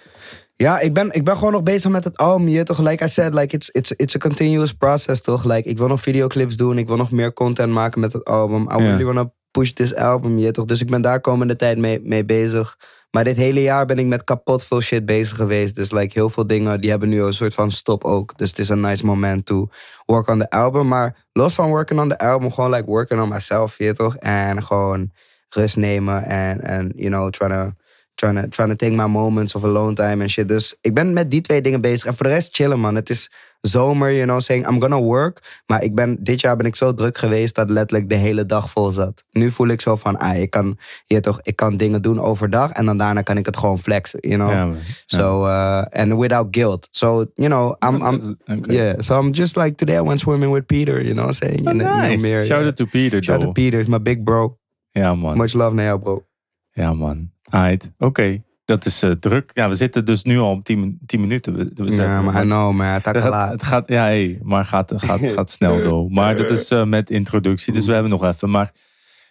Ja, 0.57 0.79
ik 0.79 0.93
ben, 0.93 1.11
ik 1.11 1.23
ben 1.23 1.37
gewoon 1.37 1.51
nog 1.51 1.63
bezig 1.63 1.91
met 1.91 2.03
het 2.03 2.17
album. 2.17 2.47
Je 2.47 2.63
toch, 2.63 2.79
like 2.79 3.03
I 3.05 3.07
said, 3.07 3.33
like 3.33 3.55
it's, 3.55 3.69
it's, 3.69 3.91
it's 3.91 4.15
a 4.15 4.17
continuous 4.17 4.73
process, 4.73 5.21
toch? 5.21 5.43
Like, 5.43 5.69
ik 5.69 5.77
wil 5.77 5.87
nog 5.87 6.01
videoclips 6.01 6.55
doen. 6.55 6.77
Ik 6.77 6.87
wil 6.87 6.95
nog 6.97 7.11
meer 7.11 7.33
content 7.33 7.73
maken 7.73 7.99
met 7.99 8.13
het 8.13 8.25
album. 8.25 8.61
I 8.61 8.65
Ja. 8.73 8.77
really 8.77 9.03
wanna 9.03 9.33
push 9.55 9.71
this 9.71 9.95
album, 9.95 10.37
je 10.37 10.51
toch? 10.51 10.65
Dus 10.65 10.81
ik 10.81 10.89
ben 10.89 11.01
daar 11.01 11.21
komende 11.21 11.55
tijd 11.55 11.77
mee, 11.77 11.99
mee 12.03 12.25
bezig. 12.25 12.77
Maar 13.11 13.23
dit 13.23 13.37
hele 13.37 13.61
jaar 13.61 13.85
ben 13.85 13.97
ik 13.97 14.05
met 14.05 14.23
kapot 14.23 14.63
veel 14.63 14.81
shit 14.81 15.05
bezig 15.05 15.37
geweest. 15.37 15.75
Dus 15.75 15.91
like, 15.91 16.11
heel 16.13 16.29
veel 16.29 16.47
dingen, 16.47 16.81
die 16.81 16.89
hebben 16.89 17.09
nu 17.09 17.21
een 17.21 17.33
soort 17.33 17.53
van 17.53 17.71
stop 17.71 18.03
ook. 18.03 18.37
Dus 18.37 18.49
het 18.49 18.59
is 18.59 18.69
een 18.69 18.81
nice 18.81 19.05
moment 19.05 19.45
to 19.45 19.69
work 20.05 20.27
on 20.27 20.39
the 20.39 20.49
album. 20.49 20.87
Maar 20.87 21.15
los 21.33 21.53
van 21.53 21.69
working 21.69 21.99
on 21.99 22.09
the 22.09 22.17
album, 22.17 22.51
gewoon 22.51 22.71
like 22.71 22.85
working 22.85 23.21
on 23.21 23.29
myself, 23.29 23.77
je 23.77 23.93
toch? 23.93 24.15
En 24.15 24.63
gewoon 24.63 25.11
rust 25.49 25.77
nemen 25.77 26.23
en, 26.23 26.61
en 26.61 26.91
you 26.95 27.09
know, 27.09 27.29
trying 27.29 27.53
to 27.53 27.71
trying 28.15 28.41
to, 28.41 28.47
trying 28.47 28.69
to 28.69 28.75
take 28.75 28.95
my 28.95 29.07
moments 29.07 29.55
of 29.55 29.63
alone 29.63 29.93
time 29.93 30.23
en 30.23 30.29
shit. 30.29 30.47
Dus 30.47 30.75
ik 30.81 30.93
ben 30.93 31.13
met 31.13 31.31
die 31.31 31.41
twee 31.41 31.61
dingen 31.61 31.81
bezig. 31.81 32.05
En 32.05 32.15
voor 32.15 32.25
de 32.25 32.31
rest 32.31 32.55
chillen, 32.55 32.79
man. 32.79 32.95
Het 32.95 33.09
is 33.09 33.31
zomer, 33.67 34.11
you 34.11 34.23
know, 34.23 34.39
saying 34.39 34.67
I'm 34.67 34.81
gonna 34.81 35.01
work. 35.01 35.61
Maar 35.65 35.83
ik 35.83 35.95
ben, 35.95 36.17
dit 36.19 36.41
jaar 36.41 36.55
ben 36.55 36.65
ik 36.65 36.75
zo 36.75 36.93
druk 36.93 37.17
geweest 37.17 37.55
dat 37.55 37.69
letterlijk 37.69 38.09
de 38.09 38.15
hele 38.15 38.45
dag 38.45 38.69
vol 38.69 38.91
zat. 38.91 39.25
Nu 39.31 39.51
voel 39.51 39.67
ik 39.67 39.81
zo 39.81 39.95
van, 39.95 40.17
ah, 40.17 40.41
ik 40.41 40.49
kan, 40.49 40.77
je 41.05 41.19
toch, 41.19 41.39
ik 41.41 41.55
kan 41.55 41.77
dingen 41.77 42.01
doen 42.01 42.19
overdag 42.19 42.71
en 42.71 42.85
dan 42.85 42.97
daarna 42.97 43.21
kan 43.21 43.37
ik 43.37 43.45
het 43.45 43.57
gewoon 43.57 43.79
flexen, 43.79 44.19
you 44.21 44.35
know. 44.35 44.51
Ja. 44.51 44.69
So, 45.05 45.45
uh, 45.45 45.81
and 45.81 46.13
without 46.19 46.47
guilt. 46.51 46.87
So, 46.91 47.25
you 47.35 47.49
know, 47.49 47.75
I'm, 47.79 48.01
I'm, 48.01 48.37
yeah. 48.71 48.99
So 48.99 49.19
I'm 49.19 49.31
just 49.31 49.55
like, 49.55 49.75
today 49.75 49.95
I 49.95 50.01
went 50.01 50.19
swimming 50.19 50.53
with 50.53 50.65
Peter, 50.65 51.01
you 51.01 51.13
know, 51.13 51.31
saying, 51.31 51.67
Oh, 51.67 51.71
in 51.71 51.77
the 51.77 51.83
nice. 51.83 52.21
Shout 52.21 52.59
yeah. 52.59 52.67
out 52.67 52.75
to 52.75 52.85
Peter, 52.85 53.23
Shout 53.23 53.41
out 53.41 53.45
to 53.47 53.53
Peter, 53.53 53.79
is 53.79 53.87
my 53.87 53.97
big 53.97 54.23
bro. 54.23 54.57
Ja, 54.91 55.15
man. 55.15 55.37
Much 55.37 55.53
love 55.53 55.73
naar 55.73 55.85
jou, 55.85 55.99
bro. 55.99 56.25
Ja, 56.71 56.93
man. 56.93 57.31
Aight. 57.49 57.91
Oké. 57.97 58.43
Dat 58.65 58.85
is 58.85 59.03
eh, 59.03 59.11
druk. 59.11 59.51
Ja, 59.53 59.69
we 59.69 59.75
zitten 59.75 60.05
dus 60.05 60.23
nu 60.23 60.39
al 60.39 60.51
op 60.51 60.63
10 60.63 60.99
10 61.05 61.19
minuten. 61.21 61.55
We, 61.55 61.71
we 61.73 61.91
Ja, 61.91 62.21
maar 62.21 62.43
I 62.43 62.45
know, 62.45 62.73
man. 62.73 62.85
Het 62.87 63.07
gaat, 63.07 63.23
laat. 63.23 63.51
het 63.51 63.63
gaat, 63.63 63.87
ja, 63.87 64.03
hey, 64.03 64.39
maar 64.43 64.65
gaat, 64.65 64.93
gaat, 64.95 65.19
gaat 65.35 65.51
snel 65.51 65.83
door. 65.83 66.11
Maar 66.11 66.35
dat 66.35 66.49
is 66.49 66.69
eh, 66.71 66.83
met 66.85 67.09
introductie, 67.09 67.73
dus 67.73 67.85
we 67.85 67.93
hebben 67.93 68.11
nog 68.11 68.23
even. 68.23 68.49
Maar 68.49 68.71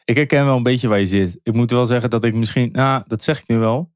ik 0.04 0.16
herken 0.16 0.44
wel 0.44 0.56
een 0.56 0.62
beetje 0.62 0.88
waar 0.88 0.98
je 0.98 1.06
zit. 1.06 1.38
Ik 1.42 1.52
moet 1.52 1.70
wel 1.70 1.86
zeggen 1.86 2.10
dat 2.10 2.24
ik 2.24 2.34
misschien, 2.34 2.68
nou, 2.72 3.02
dat 3.06 3.22
zeg 3.22 3.38
ik 3.40 3.48
nu 3.48 3.58
wel. 3.58 3.92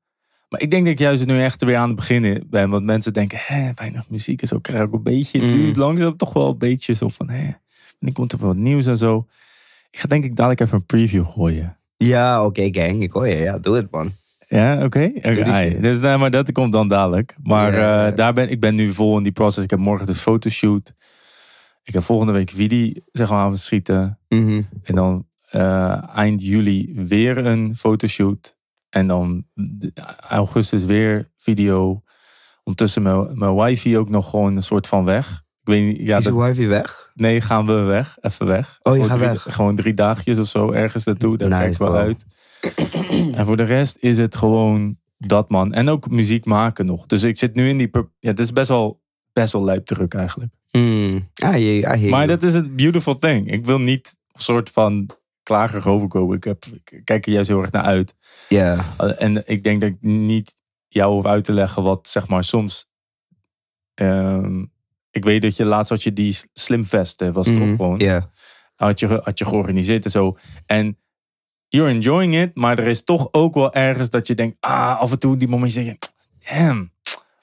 Maar 0.49 0.61
ik 0.61 0.71
denk 0.71 0.83
dat 0.85 0.93
ik 0.93 0.99
juist 0.99 1.27
nu 1.27 1.41
echt 1.43 1.65
weer 1.65 1.77
aan 1.77 1.87
het 1.87 1.97
beginnen 1.97 2.47
ben. 2.51 2.71
Want 2.71 2.85
mensen 2.85 3.13
denken, 3.13 3.39
hè, 3.43 3.71
weinig 3.75 4.09
muziek 4.09 4.41
en 4.43 4.49
zo. 4.49 4.59
Krijg 4.59 4.83
ik 4.83 4.93
een 4.93 5.03
beetje, 5.03 5.39
het 5.41 5.49
Mm. 5.49 5.53
duurt 5.55 5.77
langzaam 5.77 6.17
toch 6.17 6.33
wel 6.33 6.49
een 6.49 6.59
beetje 6.59 6.93
zo 6.93 7.09
van, 7.09 7.29
hè, 7.29 7.51
wanneer 7.99 8.13
komt 8.13 8.33
er 8.33 8.39
wat 8.39 8.57
nieuws 8.57 8.87
en 8.87 8.97
zo. 8.97 9.27
Ik 9.91 9.99
ga 9.99 10.09
denk 10.09 10.25
ik 10.25 10.37
dadelijk 10.37 10.61
even 10.61 10.77
een 10.77 10.87
preview 10.87 11.27
gooien. 11.27 11.77
Ja, 11.97 12.45
oké, 12.45 12.69
gang. 12.73 13.03
Ik 13.03 13.13
hoor 13.13 13.29
je. 13.29 13.37
Ja, 13.37 13.59
doe 13.59 13.77
het, 13.77 13.91
man. 13.91 14.11
Ja, 14.51 14.85
oké. 14.85 15.11
Shit. 15.23 15.83
Dus, 15.83 16.01
nee, 16.01 16.17
maar 16.17 16.31
dat 16.31 16.53
komt 16.53 16.73
dan 16.73 16.89
dadelijk. 16.89 17.37
Maar 17.43 17.73
Ja. 17.75 18.07
eh, 18.11 18.17
daar 18.17 18.33
ben, 18.33 18.51
ik 18.51 18.61
ben 18.61 18.75
nu 18.75 18.93
vol 18.93 19.17
in 19.17 19.23
die 19.23 19.33
process. 19.33 19.65
Ik 19.65 19.71
heb 19.71 19.79
morgen 19.79 20.07
dus 20.07 20.21
fotoshoot. 20.21 20.93
Ik 21.83 21.95
heb 21.95 22.03
volgende 22.03 22.33
week 22.33 22.51
video 22.51 22.93
zeg 23.13 23.31
maar, 23.31 23.39
aan 23.45 23.51
het 23.51 23.61
schieten. 23.61 24.19
Mhm. 24.29 24.63
En 24.83 24.95
dan 24.95 25.27
eh, 25.51 26.17
eind 26.17 26.43
juli 26.43 26.93
weer 27.09 27.39
een 27.47 27.77
fotoshoot. 27.77 28.57
En 28.91 29.07
dan 29.07 29.45
augustus 30.29 30.85
weer 30.85 31.31
video. 31.37 32.03
Ondertussen 32.65 33.03
mijn, 33.03 33.39
mijn 33.39 33.55
wifi 33.55 33.99
ook 33.99 34.09
nog 34.09 34.31
gewoon 34.31 34.57
een 34.57 34.63
soort 34.63 34.87
van 34.89 35.05
weg. 35.05 35.43
Ik 35.61 35.75
weet 35.75 35.83
niet, 35.99 36.07
ja, 36.07 36.19
Is 36.19 36.25
dat, 36.25 36.35
wifey 36.35 36.69
weg? 36.69 37.11
nee, 37.15 37.41
gaan 37.41 37.67
we 37.67 37.73
weg. 37.73 38.17
Even 38.21 38.47
weg. 38.47 38.79
Oh, 38.83 38.93
je 38.97 39.03
Gewoon 39.03 39.09
gaat 39.09 39.19
drie, 39.19 39.31
weg. 39.45 39.55
Gewoon 39.55 39.77
drie 39.77 39.95
dagjes 39.95 40.39
of 40.39 40.47
zo 40.49 40.71
ergens 40.73 41.05
naartoe. 41.05 41.37
Daar 41.37 41.49
Nice, 41.49 41.61
kijk 41.61 41.73
ik 41.73 41.79
wel 41.79 41.89
bro. 41.91 41.99
uit. 41.99 42.25
En 43.35 43.47
voor 43.47 43.57
de 43.57 43.63
rest 43.63 43.97
is 44.01 44.19
het 44.19 44.37
gewoon 44.37 44.97
dat, 45.19 45.51
man. 45.51 45.73
En 45.73 45.89
ook 45.89 46.11
muziek 46.11 46.45
maken 46.45 46.87
nog. 46.87 47.07
Dus 47.07 47.23
ik 47.23 47.39
zit 47.39 47.55
nu 47.55 47.69
in 47.69 47.79
die... 47.79 47.91
Ja, 48.19 48.31
het 48.31 48.39
is 48.39 48.53
best 48.53 48.69
wel, 48.69 49.01
best 49.33 49.53
wel 49.53 49.65
lijp 49.65 49.87
druk 49.87 50.15
eigenlijk. 50.15 50.53
Hmm. 50.71 51.17
I 51.17 51.23
hear 51.45 51.59
you, 51.59 51.79
I 51.79 51.99
hear 51.99 52.11
Maar 52.11 52.27
dat 52.27 52.43
is 52.43 52.55
het 52.55 52.77
beautiful 52.77 53.17
thing. 53.17 53.51
Ik 53.53 53.65
wil 53.65 53.79
niet 53.79 54.17
een 54.33 54.41
soort 54.43 54.71
van 54.71 55.11
klager 55.43 55.89
overkomen. 55.89 56.37
Ik, 56.37 56.45
heb, 56.45 56.65
ik 56.85 57.01
kijk 57.05 57.27
er 57.27 57.33
juist 57.33 57.49
heel 57.49 57.61
erg 57.61 57.71
naar 57.71 57.83
uit. 57.85 58.15
Ja. 58.49 58.95
Uh, 59.01 59.23
En 59.23 59.43
ik 59.49 59.63
denk 59.63 59.81
dat 59.81 59.91
ik 59.91 59.97
niet 60.01 60.55
jou 60.89 61.13
hoef 61.13 61.27
uit 61.27 61.45
te 61.45 61.53
leggen 61.53 61.83
wat 61.83 62.09
zeg 62.09 62.29
maar 62.29 62.45
soms. 62.45 62.87
ehm, 63.95 64.65
ik 65.11 65.25
weet 65.25 65.43
dat 65.43 65.57
je 65.57 65.65
laatst 65.65 65.91
had 65.91 66.03
je 66.03 66.13
die 66.13 66.37
slimvest 66.53 67.31
was 67.33 67.47
toch 67.47 67.55
Mhm, 67.59 67.77
gewoon. 67.77 67.99
Ja. 67.99 68.31
Had, 68.75 68.99
je, 69.01 69.07
had 69.23 69.39
je 69.39 69.45
georganiseerd 69.45 70.05
en 70.05 70.11
zo. 70.11 70.37
En 70.67 70.99
you're 71.69 71.91
enjoying 71.91 72.35
it, 72.35 72.51
maar 72.57 72.79
er 72.79 72.87
is 72.87 73.05
toch 73.05 73.29
ook 73.31 73.55
wel 73.55 73.73
ergens 73.75 74.11
dat 74.11 74.27
je 74.27 74.35
denkt, 74.35 74.57
ah, 74.61 75.01
af 75.01 75.11
en 75.11 75.19
toe 75.19 75.37
die 75.37 75.49
momentjes 75.49 75.85
zeg 75.85 75.95
je, 75.95 75.99
damn, 76.55 76.91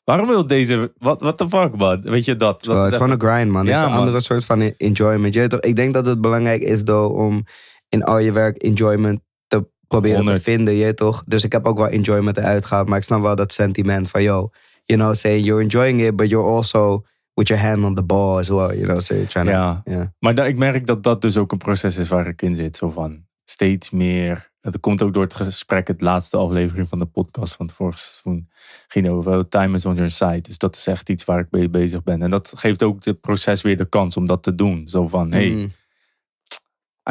waarom 0.04 0.28
wil 0.28 0.48
deze, 0.48 0.94
wat 0.98 1.22
what 1.22 1.38
the 1.38 1.50
fuck 1.50 1.76
man? 1.76 2.02
Weet 2.02 2.26
je 2.26 2.36
dat? 2.36 2.64
Dat 2.64 2.78
het 2.84 2.92
is 2.92 2.98
gewoon 2.98 3.12
een 3.12 3.22
grind, 3.22 3.52
man. 3.52 3.66
Het 3.66 3.76
Ja, 3.76 3.82
is 3.86 3.92
een 3.92 3.98
andere 3.98 4.22
soort 4.22 4.46
van 4.46 4.62
enjoyment. 4.62 5.34
Je 5.34 5.48
toch, 5.48 5.60
ik 5.60 5.76
denk 5.76 5.94
dat 5.94 6.06
het 6.06 6.22
belangrijk 6.22 6.62
is, 6.62 6.84
though, 6.84 7.18
om 7.18 7.44
in 7.90 8.04
al 8.04 8.18
je 8.18 8.32
werk 8.32 8.58
enjoyment 8.58 9.20
te 9.48 9.68
proberen 9.88 10.18
100. 10.18 10.38
te 10.38 10.52
vinden. 10.52 10.74
Je 10.74 10.94
toch? 10.94 11.24
Dus 11.28 11.44
ik 11.44 11.52
heb 11.52 11.66
ook 11.66 11.78
wel 11.78 11.88
enjoyment 11.88 12.38
eruit 12.38 12.66
gehaald. 12.66 12.90
Maar 12.90 12.98
ik 12.98 13.04
snap 13.04 13.22
wel 13.22 13.36
dat 13.36 13.54
sentiment 13.54 14.10
van, 14.10 14.24
yo, 14.24 14.50
you 14.84 15.00
know, 15.00 15.14
saying 15.14 15.46
you're 15.46 15.62
enjoying 15.62 16.02
it, 16.02 16.16
but 16.16 16.30
you're 16.30 16.50
also 16.50 17.04
with 17.34 17.48
your 17.48 17.64
hand 17.64 17.84
on 17.84 17.96
the 17.96 18.04
ball 18.04 18.38
as 18.38 18.48
well. 18.50 18.74
You 18.78 18.84
know, 18.86 19.00
so 19.00 19.14
you're 19.14 19.30
trying 19.30 19.50
Ja. 19.50 19.82
to... 19.84 20.06
Maar 20.20 20.48
ik 20.48 20.58
merk 20.58 20.86
dat 20.86 21.04
dat 21.04 21.22
dus 21.22 21.38
ook 21.38 21.52
een 21.52 21.58
proces 21.58 21.98
is 21.98 22.08
waar 22.08 22.28
ik 22.28 22.42
in 22.42 22.56
zit. 22.56 22.78
Zo 22.78 22.90
van 22.90 23.25
steeds 23.50 23.90
meer. 23.90 24.52
Het 24.60 24.80
komt 24.80 25.02
ook 25.02 25.14
door 25.14 25.24
het 25.24 25.34
gesprek, 25.34 25.88
het 25.88 26.02
laatste 26.02 26.38
aflevering 26.38 26.88
van 26.88 27.00
de 27.00 27.06
podcast 27.06 27.56
van 27.56 27.66
het 27.66 27.76
vorige 27.76 27.98
seizoen. 27.98 28.50
Ging 28.88 29.10
over 29.10 29.48
time 29.48 29.76
is 29.76 29.86
on 29.86 29.96
your 29.96 30.10
side. 30.10 30.42
Dus 30.42 30.58
dat 30.58 30.76
is 30.76 30.88
echt 30.88 31.10
iets 31.10 31.26
waar 31.26 31.40
ik 31.40 31.48
mee 31.52 31.70
bezig 31.70 32.04
ben. 32.04 32.22
En 32.22 32.32
dat 32.32 32.52
geeft 32.56 32.84
ook 32.84 33.06
het 33.06 33.22
proces 33.22 33.62
weer 33.62 33.78
de 33.78 33.90
kans 33.90 34.18
om 34.18 34.26
dat 34.28 34.44
te 34.44 34.56
doen. 34.56 34.88
Zo 34.88 35.08
van, 35.08 35.32
hey, 35.32 35.50
Mm. 35.50 35.72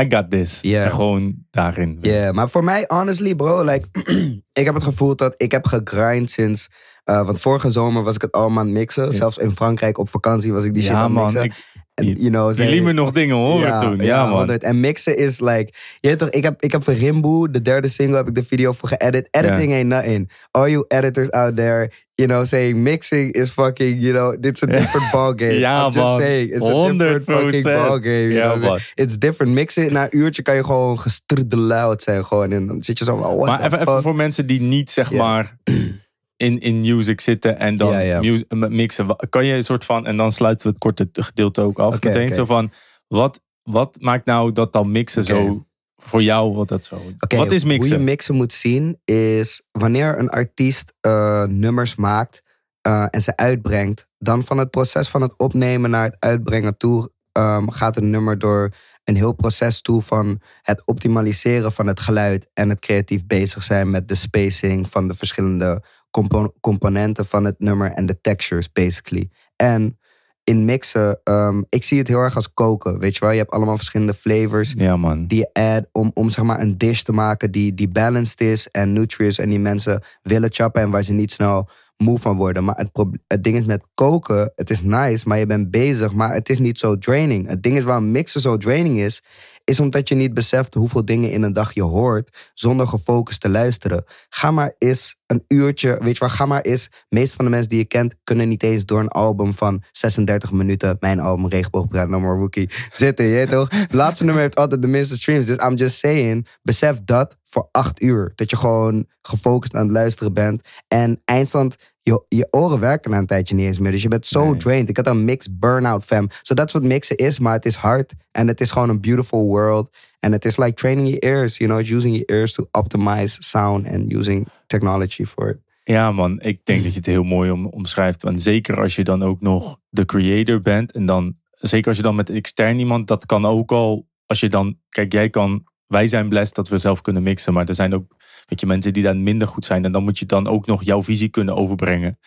I 0.00 0.05
got 0.09 0.31
this. 0.31 0.61
En 0.62 0.91
gewoon 0.91 1.35
daarin. 1.50 1.97
Ja, 2.00 2.33
maar 2.33 2.50
voor 2.50 2.64
mij, 2.64 2.85
honestly, 2.87 3.35
bro, 3.35 3.62
like, 3.64 3.88
ik 4.53 4.64
heb 4.64 4.75
het 4.75 4.85
gevoel 4.85 5.17
dat 5.17 5.35
ik 5.37 5.50
heb 5.53 5.67
gegrind 5.67 6.31
sinds. 6.31 6.69
eh, 7.05 7.26
want 7.26 7.41
vorige 7.41 7.71
zomer 7.71 8.03
was 8.03 8.14
ik 8.14 8.23
het 8.23 8.33
allemaal 8.33 8.59
aan 8.59 8.67
het 8.67 8.75
mixen. 8.75 9.12
Zelfs 9.12 9.38
in 9.38 9.50
Frankrijk 9.50 9.99
op 9.99 10.09
vakantie 10.09 10.53
was 10.53 10.64
ik 10.64 10.75
die 10.75 10.83
shit 10.83 10.93
Ja, 10.93 10.99
aan 10.99 11.05
het 11.05 11.12
man. 11.14 11.25
mixen. 11.25 11.45
Ik, 11.45 11.84
En, 11.94 12.06
you 12.06 12.28
know, 12.30 12.54
zij- 12.54 12.80
me 12.80 12.92
nog 12.92 13.12
dingen 13.12 13.36
horen 13.36 13.80
toen. 13.80 13.98
Ja, 13.98 14.24
man. 14.26 14.36
100. 14.36 14.62
En 14.62 14.80
mixen 14.80 15.16
is 15.16 15.40
like, 15.40 15.72
je 16.00 16.08
weet 16.08 16.18
toch, 16.18 16.30
ik 16.30 16.42
heb, 16.42 16.62
ik 16.62 16.72
heb 16.72 16.84
voor 16.84 16.94
Rimboe, 16.94 17.50
de 17.50 17.62
derde 17.62 17.88
single, 17.88 18.16
heb 18.16 18.28
ik 18.28 18.34
de 18.34 18.44
video 18.44 18.72
voor 18.72 18.88
geëdit. 18.88 19.28
Editing 19.30 19.72
ain't 19.72 19.88
nothing. 19.88 20.30
All 20.50 20.70
you 20.70 20.84
editors 20.88 21.30
out 21.30 21.56
there, 21.56 21.90
you 22.14 22.28
know, 22.28 22.44
saying 22.44 22.78
mixing 22.78 23.32
is 23.32 23.50
fucking, 23.50 24.00
you 24.00 24.12
know, 24.12 24.44
it's 24.44 24.62
a 24.62 24.66
different 24.66 25.10
ballgame. 25.14 25.58
Ja, 25.58 25.78
I'm 25.78 25.84
just 25.92 25.96
man. 26.06 26.20
saying, 26.20 26.50
it's 26.54 26.66
a 26.68 26.88
different 26.88 27.24
fucking 27.24 27.62
100%. 27.62 27.62
ballgame. 27.62 28.22
You 28.22 28.32
Ja, 28.32 28.52
know, 28.54 28.62
man. 28.70 28.78
it's 28.94 29.18
different. 29.18 29.52
Mixen, 29.52 29.92
na 29.92 30.02
een 30.02 30.18
uurtje 30.18 30.42
kan 30.42 30.54
je 30.54 30.64
gewoon 30.64 30.98
gestruddeloud 31.00 32.02
zijn 32.02 32.24
gewoon. 32.24 32.52
En 32.52 32.66
dan 32.66 32.82
zit 32.82 32.98
je 32.98 33.04
zo 33.04 33.16
van, 33.16 33.36
Maar 33.46 33.64
even, 33.72 34.02
voor 34.02 34.14
mensen 34.16 34.46
die 34.46 34.60
niet, 34.60 34.90
zeg 34.90 35.12
maar, 35.12 35.56
in, 36.37 36.59
in 36.61 36.81
music 36.81 37.21
zitten 37.21 37.59
en 37.59 37.76
dan 37.76 37.93
Ja, 37.93 38.21
ja. 38.23 38.45
mixen. 38.49 39.17
Kan 39.29 39.45
je 39.45 39.55
een 39.55 39.64
soort 39.64 39.85
van, 39.85 40.07
en 40.07 40.17
dan 40.17 40.33
sluiten 40.33 40.67
we 40.67 40.73
het 40.73 40.83
korte 40.83 41.09
gedeelte 41.12 41.61
ook 41.61 41.79
af 41.79 42.03
meteen. 42.03 42.35
Zo 42.35 42.45
van, 42.45 42.71
wat, 43.07 43.41
wat 43.62 43.97
maakt 44.00 44.25
nou 44.25 44.53
dat 44.53 44.73
dan 44.73 44.91
mixen 44.91 45.25
zo 45.25 45.67
voor 45.97 46.23
jou, 46.23 46.55
wat 46.55 46.69
dat 46.69 46.85
zo? 46.85 46.97
Wat 47.29 47.53
is 47.53 47.62
Hoe 47.62 47.73
je 47.73 47.79
mixen? 47.79 48.05
mixen 48.05 48.35
moet 48.35 48.53
zien 48.53 49.00
is 49.05 49.62
wanneer 49.71 50.19
een 50.19 50.29
artiest 50.29 50.95
eh, 51.00 51.45
nummers 51.45 51.95
maakt 51.95 52.43
eh, 52.81 53.07
en 53.11 53.23
ze 53.23 53.37
uitbrengt, 53.37 54.11
dan 54.19 54.45
van 54.45 54.59
het 54.59 54.71
proces 54.71 55.09
van 55.09 55.23
het 55.23 55.35
opnemen 55.37 55.91
naar 55.91 56.05
het 56.05 56.17
uitbrengen 56.19 56.76
toe 56.76 57.11
ehm, 57.33 57.69
gaat 57.69 57.97
een 57.97 58.11
nummer 58.11 58.38
door 58.38 58.71
een 59.05 59.17
heel 59.17 59.33
proces 59.33 59.81
toe 59.81 60.03
van 60.03 60.41
het 60.62 60.83
optimaliseren 60.85 61.73
van 61.73 61.87
het 61.87 62.00
geluid 62.00 62.49
en 62.53 62.69
het 62.69 62.81
creatief 62.81 63.26
bezig 63.26 63.62
zijn 63.62 63.91
met 63.91 64.09
de 64.09 64.14
spacing 64.14 64.91
van 64.91 65.09
de 65.09 65.14
verschillende 65.14 65.83
compo- 66.14 66.54
componenten 66.61 67.26
van 67.26 67.44
het 67.44 67.54
nummer 67.59 67.90
en 67.90 68.06
de 68.06 68.21
textures 68.21 68.73
basically. 68.73 69.28
En 69.56 69.99
in 70.44 70.64
mixen, 70.64 71.21
ehm, 71.25 71.62
ik 71.68 71.85
zie 71.85 71.99
het 71.99 72.09
heel 72.09 72.18
erg 72.18 72.37
als 72.37 72.52
koken, 72.54 72.99
weet 72.99 73.14
je 73.14 73.21
wel? 73.21 73.30
Je 73.30 73.38
hebt 73.38 73.50
allemaal 73.50 73.76
verschillende 73.76 74.14
flavors 74.14 74.73
Ja, 74.76 74.97
man. 74.97 75.26
die 75.26 75.38
je 75.38 75.50
add 75.52 75.87
om, 75.92 76.11
om 76.14 76.30
zeg 76.30 76.44
maar 76.44 76.61
een 76.61 76.78
dish 76.78 77.02
te 77.02 77.12
maken 77.12 77.50
die, 77.50 77.75
die 77.75 77.88
balanced 77.88 78.40
is 78.40 78.68
en 78.68 78.92
nutrients 78.92 79.38
en 79.38 79.49
die 79.49 79.59
mensen 79.59 80.02
willen 80.23 80.52
chappen 80.52 80.83
en 80.83 80.90
waar 80.90 81.02
ze 81.02 81.12
niet 81.12 81.33
snel 81.33 81.68
moe 81.97 82.18
van 82.18 82.37
worden. 82.37 82.64
Maar 82.64 82.76
het, 82.76 82.90
het 83.26 83.44
ding 83.44 83.56
is 83.56 83.64
met 83.64 83.83
koken, 83.94 84.52
het 84.56 84.71
is 84.71 84.83
nice, 84.83 85.28
maar 85.28 85.38
je 85.38 85.47
bent 85.47 85.71
bezig, 85.71 86.12
maar 86.12 86.33
het 86.35 86.49
is 86.49 86.59
niet 86.59 86.78
zo 86.78 86.99
draining. 86.99 87.49
Het 87.49 87.62
ding 87.62 87.76
is 87.76 87.85
waarom 87.85 88.11
mixen 88.11 88.40
zo 88.40 88.56
draining 88.56 88.99
is, 88.99 89.23
is 89.64 89.80
omdat 89.80 90.09
je 90.09 90.14
niet 90.14 90.35
beseft 90.35 90.75
hoeveel 90.75 91.04
dingen 91.04 91.30
in 91.30 91.42
een 91.42 91.52
dag 91.52 91.73
je 91.73 91.83
hoort 91.83 92.50
zonder 92.54 92.87
gefocust 92.87 93.40
te 93.40 93.49
luisteren. 93.49 94.04
Ga 94.28 94.50
maar 94.50 94.75
eens 94.78 95.16
een 95.26 95.44
uurtje, 95.49 95.99
weet 96.02 96.12
je 96.12 96.18
waar, 96.18 96.30
ga 96.30 96.47
maar 96.47 96.61
eens. 96.61 96.88
meest 97.09 97.35
van 97.35 97.44
de 97.44 97.50
mensen 97.50 97.68
die 97.68 97.78
je 97.78 97.85
kent 97.85 98.14
kunnen 98.25 98.49
niet 98.49 98.62
eens 98.62 98.85
door 98.85 99.00
een 99.00 99.09
album 99.09 99.54
van 99.54 99.83
36 99.90 100.52
minuten, 100.52 100.97
mijn 101.00 101.21
album 101.21 101.49
Regenboogpraat 101.49 102.09
No 102.09 102.21
More 102.21 102.38
Rookie, 102.38 102.71
zitten, 102.92 103.25
je 103.25 103.47
toch? 103.47 103.71
Het 103.71 103.92
laatste 103.92 104.25
nummer 104.25 104.42
heeft 104.42 104.56
altijd 104.56 104.83
de 104.83 104.88
minste 104.88 105.16
streams, 105.16 105.47
dus 105.47 105.56
I'm 105.56 105.75
just 105.75 105.99
saying, 105.99 106.47
besef 106.62 106.99
dat 107.04 107.37
voor 107.44 107.68
acht 107.71 108.02
uur. 108.02 108.33
Dat 108.35 108.50
je 108.50 108.56
gewoon 108.56 109.06
gefocust 109.23 109.75
aan 109.75 109.83
het 109.83 109.92
luisteren 109.92 110.33
bent 110.33 110.68
en 110.88 111.21
eindstand, 111.25 111.76
je, 112.04 112.25
je 112.28 112.49
oren 112.50 112.80
werken 112.80 113.12
aan 113.12 113.18
een 113.18 113.26
tijdje 113.26 113.54
niet 113.54 113.66
eens 113.66 113.78
meer. 113.78 113.92
Dus 113.92 114.02
je 114.02 114.08
bent 114.08 114.26
zo 114.26 114.44
Nee. 114.50 114.56
drained. 114.56 114.88
Ik 114.88 114.96
had 114.96 115.06
een 115.06 115.25
mix 115.25 115.46
burn-out 115.58 116.04
fam. 116.04 116.28
So 116.42 116.54
dat 116.54 116.66
is 116.66 116.73
wat 116.73 116.82
mixen 116.82 117.16
is, 117.16 117.38
maar 117.38 117.52
het 117.52 117.64
is 117.66 117.75
hard 117.75 118.12
en 118.30 118.49
het 118.49 118.61
is 118.61 118.70
gewoon 118.70 118.88
een 118.88 119.00
beautiful 119.00 119.44
world. 119.44 119.96
En 120.18 120.32
het 120.32 120.44
is 120.44 120.56
like 120.56 120.75
training 120.75 121.08
your 121.08 121.37
ears, 121.37 121.56
you 121.56 121.70
know, 121.70 121.80
it's 121.82 121.90
using 121.90 122.12
your 122.14 122.40
ears 122.40 122.52
to 122.52 122.68
optimize 122.70 123.37
sound 123.42 123.88
and 123.88 124.12
using 124.12 124.46
technology 124.66 125.25
for 125.25 125.49
it. 125.49 125.56
Ja, 125.84 126.12
man. 126.12 126.40
Ik 126.40 126.61
denk 126.64 126.82
dat 126.82 126.92
je 126.92 126.99
het 126.99 127.06
heel 127.06 127.23
mooi 127.23 127.50
om, 127.50 127.66
omschrijft. 127.66 128.23
Want 128.23 128.42
zeker 128.42 128.80
als 128.80 128.96
je 128.96 129.04
dan 129.04 129.23
ook 129.23 129.40
nog 129.40 129.78
de 129.88 130.04
creator 130.04 130.61
bent. 130.61 130.92
En 130.92 131.06
dan, 131.06 131.37
zeker 131.52 131.88
als 131.88 131.96
je 131.96 132.02
dan 132.02 132.14
met 132.14 132.30
extern 132.30 132.78
iemand, 132.78 133.06
dat 133.06 133.26
kan 133.26 133.46
ook 133.46 133.73
al. 133.73 134.08
Als 134.26 134.40
je 134.40 134.49
dan, 134.49 134.78
kijk, 134.88 135.12
jij 135.12 135.30
kan. 135.30 135.64
Wij 135.87 136.09
zijn 136.09 136.29
blessed 136.29 136.55
dat 136.55 136.69
we 136.69 136.79
zelf 136.79 137.00
kunnen 137.00 137.23
mixen. 137.23 137.53
Maar 137.53 137.69
er 137.69 137.75
zijn 137.75 137.95
ook, 137.95 138.14
weet 138.47 138.61
je, 138.61 138.67
mensen 138.67 138.93
die 138.93 139.03
daar 139.03 139.17
minder 139.17 139.49
goed 139.49 139.64
zijn. 139.64 139.85
En 139.85 139.93
dan 139.93 140.05
moet 140.05 140.19
je 140.19 140.26
dan 140.26 140.49
ook 140.49 140.67
nog 140.67 140.83
jouw 140.83 141.03
visie 141.03 141.29
kunnen 141.29 141.57
overbrengen. 141.57 142.19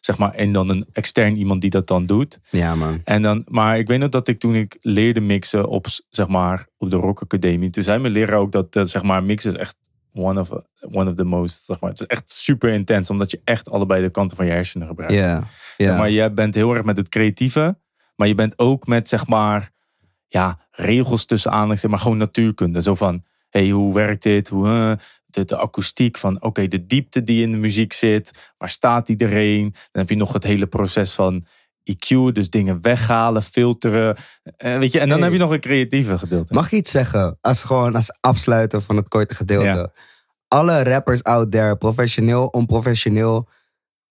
Zeg 0.00 0.18
maar, 0.18 0.30
en 0.30 0.52
dan 0.52 0.68
een 0.68 0.86
extern 0.92 1.36
iemand 1.36 1.60
die 1.60 1.70
dat 1.70 1.86
dan 1.86 2.06
doet. 2.06 2.38
Ja, 2.50 2.74
man. 2.74 3.00
En 3.04 3.22
dan, 3.22 3.44
maar 3.48 3.78
ik 3.78 3.88
weet 3.88 3.98
nog 3.98 4.08
dat 4.08 4.28
ik 4.28 4.38
toen 4.38 4.54
ik 4.54 4.76
leerde 4.80 5.20
mixen 5.20 5.68
op, 5.68 5.86
zeg 6.10 6.28
maar, 6.28 6.66
op 6.76 6.90
de 6.90 6.96
Rock 6.96 7.22
Academie. 7.22 7.70
Toen 7.70 7.82
zei 7.82 7.98
mijn 7.98 8.12
leraar 8.12 8.38
ook 8.38 8.52
dat, 8.52 8.72
dat 8.72 8.88
zeg 8.88 9.02
maar, 9.02 9.24
mixen 9.24 9.52
is 9.52 9.58
echt 9.58 9.76
one 10.12 10.40
of, 10.40 10.50
one 10.90 11.10
of 11.10 11.16
the 11.16 11.24
most, 11.24 11.64
zeg 11.64 11.80
maar. 11.80 11.90
Het 11.90 12.00
is 12.00 12.06
echt 12.06 12.30
super 12.30 12.70
intens, 12.70 13.10
omdat 13.10 13.30
je 13.30 13.40
echt 13.44 13.70
allebei 13.70 14.02
de 14.02 14.10
kanten 14.10 14.36
van 14.36 14.46
je 14.46 14.52
hersenen 14.52 14.86
gebruikt. 14.86 15.14
Ja. 15.14 15.96
Maar 15.96 16.10
je 16.10 16.32
bent 16.32 16.54
heel 16.54 16.74
erg 16.74 16.84
met 16.84 16.96
het 16.96 17.08
creatieve, 17.08 17.78
maar 18.16 18.28
je 18.28 18.34
bent 18.34 18.58
ook 18.58 18.86
met, 18.86 19.08
zeg 19.08 19.26
maar, 19.26 19.72
ja, 20.36 20.58
regels 20.70 21.24
tussen 21.24 21.50
aanhalingstekens, 21.50 21.92
maar 21.92 22.02
gewoon 22.02 22.18
natuurkunde. 22.18 22.82
Zo 22.82 22.94
van, 22.94 23.24
hey, 23.48 23.68
hoe 23.68 23.94
werkt 23.94 24.22
dit? 24.22 24.48
Hoe, 24.48 24.98
de, 25.26 25.44
de 25.44 25.56
akoestiek 25.56 26.18
van, 26.18 26.42
oké, 26.42 26.68
de 26.68 26.86
diepte 26.86 27.22
die 27.22 27.42
in 27.42 27.52
de 27.52 27.58
muziek 27.58 27.92
zit. 27.92 28.54
Waar 28.58 28.70
staat 28.70 29.08
iedereen? 29.08 29.62
Dan 29.62 30.02
heb 30.02 30.08
je 30.08 30.16
nog 30.16 30.32
het 30.32 30.44
hele 30.44 30.66
proces 30.66 31.12
van 31.12 31.44
EQ, 31.90 32.32
dus 32.32 32.50
dingen 32.50 32.78
weghalen, 32.82 33.42
filteren. 33.42 34.16
Eh, 34.56 34.78
weet 34.78 34.92
je, 34.92 35.00
en 35.00 35.08
dan 35.08 35.18
Hey. 35.18 35.26
heb 35.26 35.36
je 35.36 35.44
nog 35.44 35.52
een 35.52 35.60
creatieve 35.60 36.18
gedeelte. 36.18 36.54
Mag 36.54 36.66
ik 36.66 36.72
iets 36.72 36.90
zeggen? 36.90 37.38
Als 37.40 37.62
gewoon 37.62 37.94
als 37.94 38.16
afsluiter 38.20 38.80
van 38.82 38.96
het 38.96 39.08
korte 39.08 39.34
gedeelte. 39.34 39.66
Ja. 39.66 39.92
Alle 40.48 40.82
rappers 40.84 41.22
out 41.22 41.50
there, 41.50 41.76
professioneel, 41.76 42.46
onprofessioneel. 42.46 43.48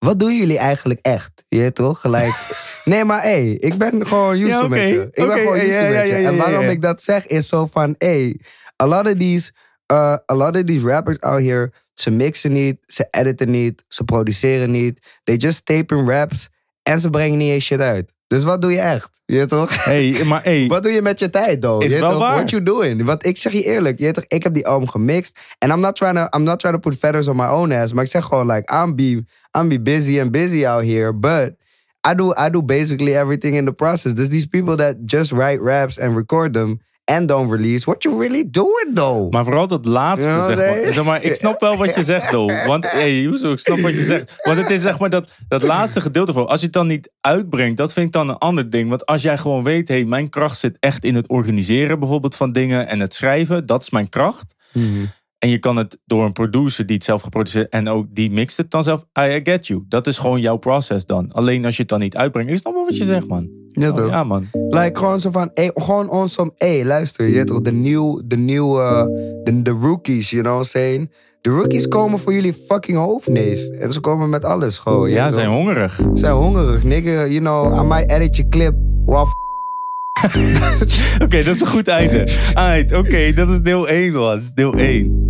Wat 0.06 0.20
doen 0.20 0.38
jullie 0.38 0.58
eigenlijk 0.58 1.00
echt? 1.02 1.44
Je 1.48 1.58
weet 1.58 1.76
toch? 1.76 2.02
Gelijk. 2.02 2.34
Nee, 2.86 3.06
maar 3.06 3.22
hé, 3.22 3.30
hey, 3.30 3.52
ik 3.52 3.78
ben 3.78 4.08
gewoon 4.08 4.36
used 4.36 4.48
Ja, 4.48 4.68
met 4.68 4.88
je. 4.88 5.08
Ik 5.12 5.28
ben 5.28 5.38
gewoon 5.38 5.56
used 5.56 5.74
ja, 5.74 5.90
met 5.90 6.08
je. 6.08 6.14
En 6.14 6.38
waarom 6.38 6.66
ik 6.66 6.82
dat 6.82 7.02
zeg 7.02 7.26
is 7.26 7.48
zo 7.48 7.66
van, 7.66 7.96
hé, 7.98 8.08
hey, 8.08 8.40
a 8.84 8.88
lot 8.88 9.08
of 9.08 9.14
these, 9.14 9.52
uh, 9.92 10.18
a 10.32 10.36
lot 10.36 10.56
of 10.56 10.64
these 10.64 10.88
rappers 10.88 11.20
out 11.20 11.42
here, 11.42 11.72
ze 11.94 12.12
mixen 12.12 12.52
niet, 12.52 12.78
ze 12.86 13.08
editen 13.12 13.52
niet, 13.52 13.84
ze 13.88 14.04
produceren 14.04 14.72
niet. 14.72 15.20
They 15.24 15.36
just 15.36 15.66
tapen 15.66 16.10
raps 16.10 16.50
en 16.84 17.00
ze 17.00 17.10
brengen 17.10 17.38
niet 17.38 17.52
eens 17.52 17.66
shit 17.66 17.80
uit. 17.80 18.15
Dus 18.28 18.44
wat 18.44 18.62
doe 18.62 18.72
je 18.72 18.80
echt? 18.80 19.22
Je 19.26 19.46
toch? 19.46 19.86
hey, 19.86 20.22
maar 20.24 20.44
hey, 20.44 20.68
Wat 20.76 20.84
doe 20.84 20.92
je 20.92 21.02
met 21.02 21.20
je 21.20 21.30
tijd, 21.30 21.62
though? 21.62 21.84
Is 21.84 21.92
Je 21.92 22.00
wel 22.00 22.10
toch? 22.10 22.20
waar. 22.20 22.36
What 22.36 22.50
you 22.50 22.64
doing? 22.64 23.04
Want 23.06 23.26
ik 23.26 23.38
zeg 23.38 23.54
je 23.54 23.64
eerlijk, 23.64 24.00
je 24.00 24.12
toch, 24.12 24.24
ik 24.28 24.44
heb 24.44 24.54
die 24.54 24.68
album 24.68 24.90
gemixt. 24.90 25.40
En 25.58 25.70
I'm 25.70 25.80
not 25.80 25.96
trying 25.96 26.16
to, 26.16 26.38
I'm 26.38 26.44
not 26.44 26.60
trying 26.60 26.82
to 26.82 26.90
put 26.90 27.00
feathers 27.00 27.28
on 27.28 27.36
my 27.36 27.46
own 27.46 27.72
ass. 27.72 27.94
Maar 27.94 28.04
ik 28.04 28.10
zeg 28.10 28.24
gewoon, 28.24 28.48
like, 28.52 28.74
I'm 28.84 28.96
be, 28.96 29.24
I'm 29.60 29.68
be 29.70 29.82
busy 29.82 30.20
and 30.20 30.32
busy 30.32 30.66
out 30.66 30.84
here. 30.84 31.14
But 31.14 31.54
I 32.12 32.14
do 32.16 32.34
I 32.38 32.50
do 32.50 32.62
basically 32.62 33.16
everything 33.16 33.56
in 33.56 33.66
the 33.66 33.74
process. 33.74 34.14
There's 34.14 34.30
these 34.30 34.48
people 34.48 34.76
that 34.76 34.96
just 35.06 35.32
write 35.32 35.62
raps 35.62 36.00
and 36.00 36.16
record 36.16 36.54
them 36.54 36.80
and 37.06 37.28
don't 37.28 37.52
release. 37.52 37.86
What 37.86 38.04
you 38.04 38.20
really 38.20 38.50
doing 38.50 38.92
though? 38.94 39.32
Maar 39.32 39.44
vooral 39.44 39.68
dat 39.68 39.86
laatste, 39.86 40.30
Ja, 40.30 40.44
zeg, 40.44 40.58
nee. 40.58 40.84
maar. 40.84 40.94
zeg 40.94 41.06
maar. 41.06 41.24
Ik 41.24 41.34
snap 41.36 41.60
wel 41.60 41.78
wat 41.78 41.96
je 41.96 42.04
zegt, 42.14 42.30
though. 42.30 42.66
Want, 42.66 42.92
hey, 42.92 43.22
Yuzo, 43.22 43.52
ik 43.52 43.60
snap 43.60 43.80
wat 43.80 43.92
je 43.94 44.04
zegt. 44.04 44.40
Want 44.44 44.58
het 44.58 44.70
is 44.70 44.82
zeg 44.82 45.00
maar 45.00 45.10
dat, 45.10 45.32
dat 45.48 45.62
laatste 45.64 46.02
gedeelte 46.02 46.34
voor. 46.34 46.46
Als 46.46 46.60
je 46.60 46.66
het 46.66 46.76
dan 46.76 46.88
niet 46.88 47.12
uitbrengt, 47.22 47.78
dat 47.78 47.94
vind 47.94 48.06
ik 48.06 48.12
dan 48.12 48.30
een 48.30 48.38
ander 48.38 48.70
ding. 48.70 48.90
Want 48.90 49.06
als 49.06 49.22
jij 49.22 49.38
gewoon 49.38 49.64
weet, 49.64 49.88
hey, 49.88 50.06
mijn 50.06 50.30
kracht 50.30 50.58
zit 50.58 50.78
echt 50.80 51.04
in 51.04 51.16
het 51.16 51.28
organiseren 51.28 52.00
bijvoorbeeld 52.00 52.36
van 52.36 52.52
dingen 52.52 52.88
en 52.88 53.00
het 53.00 53.14
schrijven. 53.14 53.66
Dat 53.66 53.82
is 53.82 53.90
mijn 53.90 54.10
kracht. 54.10 54.56
En 55.40 55.50
je 55.50 55.58
kan 55.60 55.76
het 55.76 55.98
door 56.06 56.26
een 56.26 56.32
producer 56.32 56.86
die 56.86 56.96
het 56.96 57.06
zelf 57.06 57.22
geproduceerd 57.22 57.70
en 57.70 57.88
ook 57.88 58.06
die 58.10 58.32
mixt 58.32 58.58
het 58.58 58.72
dan 58.72 58.84
zelf. 58.84 59.06
I 59.20 59.40
get 59.44 59.68
you. 59.68 59.86
Dat 59.88 60.08
is 60.08 60.18
gewoon 60.18 60.42
jouw 60.42 60.58
proces 60.58 61.06
dan. 61.06 61.32
Alleen 61.32 61.66
als 61.66 61.76
je 61.76 61.82
het 61.82 61.90
dan 61.92 62.00
niet 62.00 62.16
uitbrengt. 62.18 62.52
Ik 62.52 62.58
snap 62.58 62.74
wel 62.74 62.86
wat 62.86 62.98
je 62.98 63.04
zegt, 63.04 63.28
man. 63.28 63.50
Ja, 63.84 63.92
toch? 63.92 64.10
Ja, 64.10 64.24
man. 64.24 64.48
Like 64.70 65.00
gewoon 65.00 65.22
zo 65.22 65.30
van, 65.30 65.50
hey, 65.54 65.72
gewoon 65.74 66.10
ons 66.10 66.38
om, 66.38 66.52
hey, 66.58 66.86
luister, 66.86 67.28
je 67.30 67.44
toch, 67.44 67.62
de 67.62 67.72
nieuw, 67.72 68.22
de 68.26 68.38
nieuwe, 68.38 69.10
de, 69.44 69.62
de 69.62 69.72
rookies, 69.72 70.30
you 70.30 70.42
know 70.42 70.54
what 70.54 70.66
I'm 70.66 70.82
saying? 70.82 71.10
De 71.42 71.50
rookies 71.50 71.88
komen 71.88 72.20
voor 72.20 72.34
jullie 72.34 72.54
fucking 72.68 72.98
hoofdneef. 72.98 73.68
En 73.68 73.94
ze 73.94 74.00
komen 74.00 74.30
met 74.30 74.46
alles 74.46 74.78
gewoon. 74.78 75.10
Ja, 75.10 75.24
weet 75.24 75.34
zijn 75.34 75.50
hongerig. 75.50 76.00
zijn 76.14 76.34
hongerig, 76.34 76.84
nigga. 76.84 77.12
You 77.26 77.40
know, 77.40 77.84
I 77.84 77.88
might 77.88 78.12
edit 78.12 78.36
je 78.36 78.48
clip. 78.48 78.76
Well, 79.06 79.26
Oké, 81.24 81.44
dat 81.44 81.56
is 81.56 81.62
een 81.62 81.68
goed 81.68 81.88
einde. 81.88 82.28
Alright, 82.54 82.94
Oké, 82.94 83.34
dat 83.34 83.50
is 83.50 83.62
deel 83.62 83.88
1, 83.88 84.14
man. 84.14 84.42
Deel 84.56 84.74
1. 84.74 85.25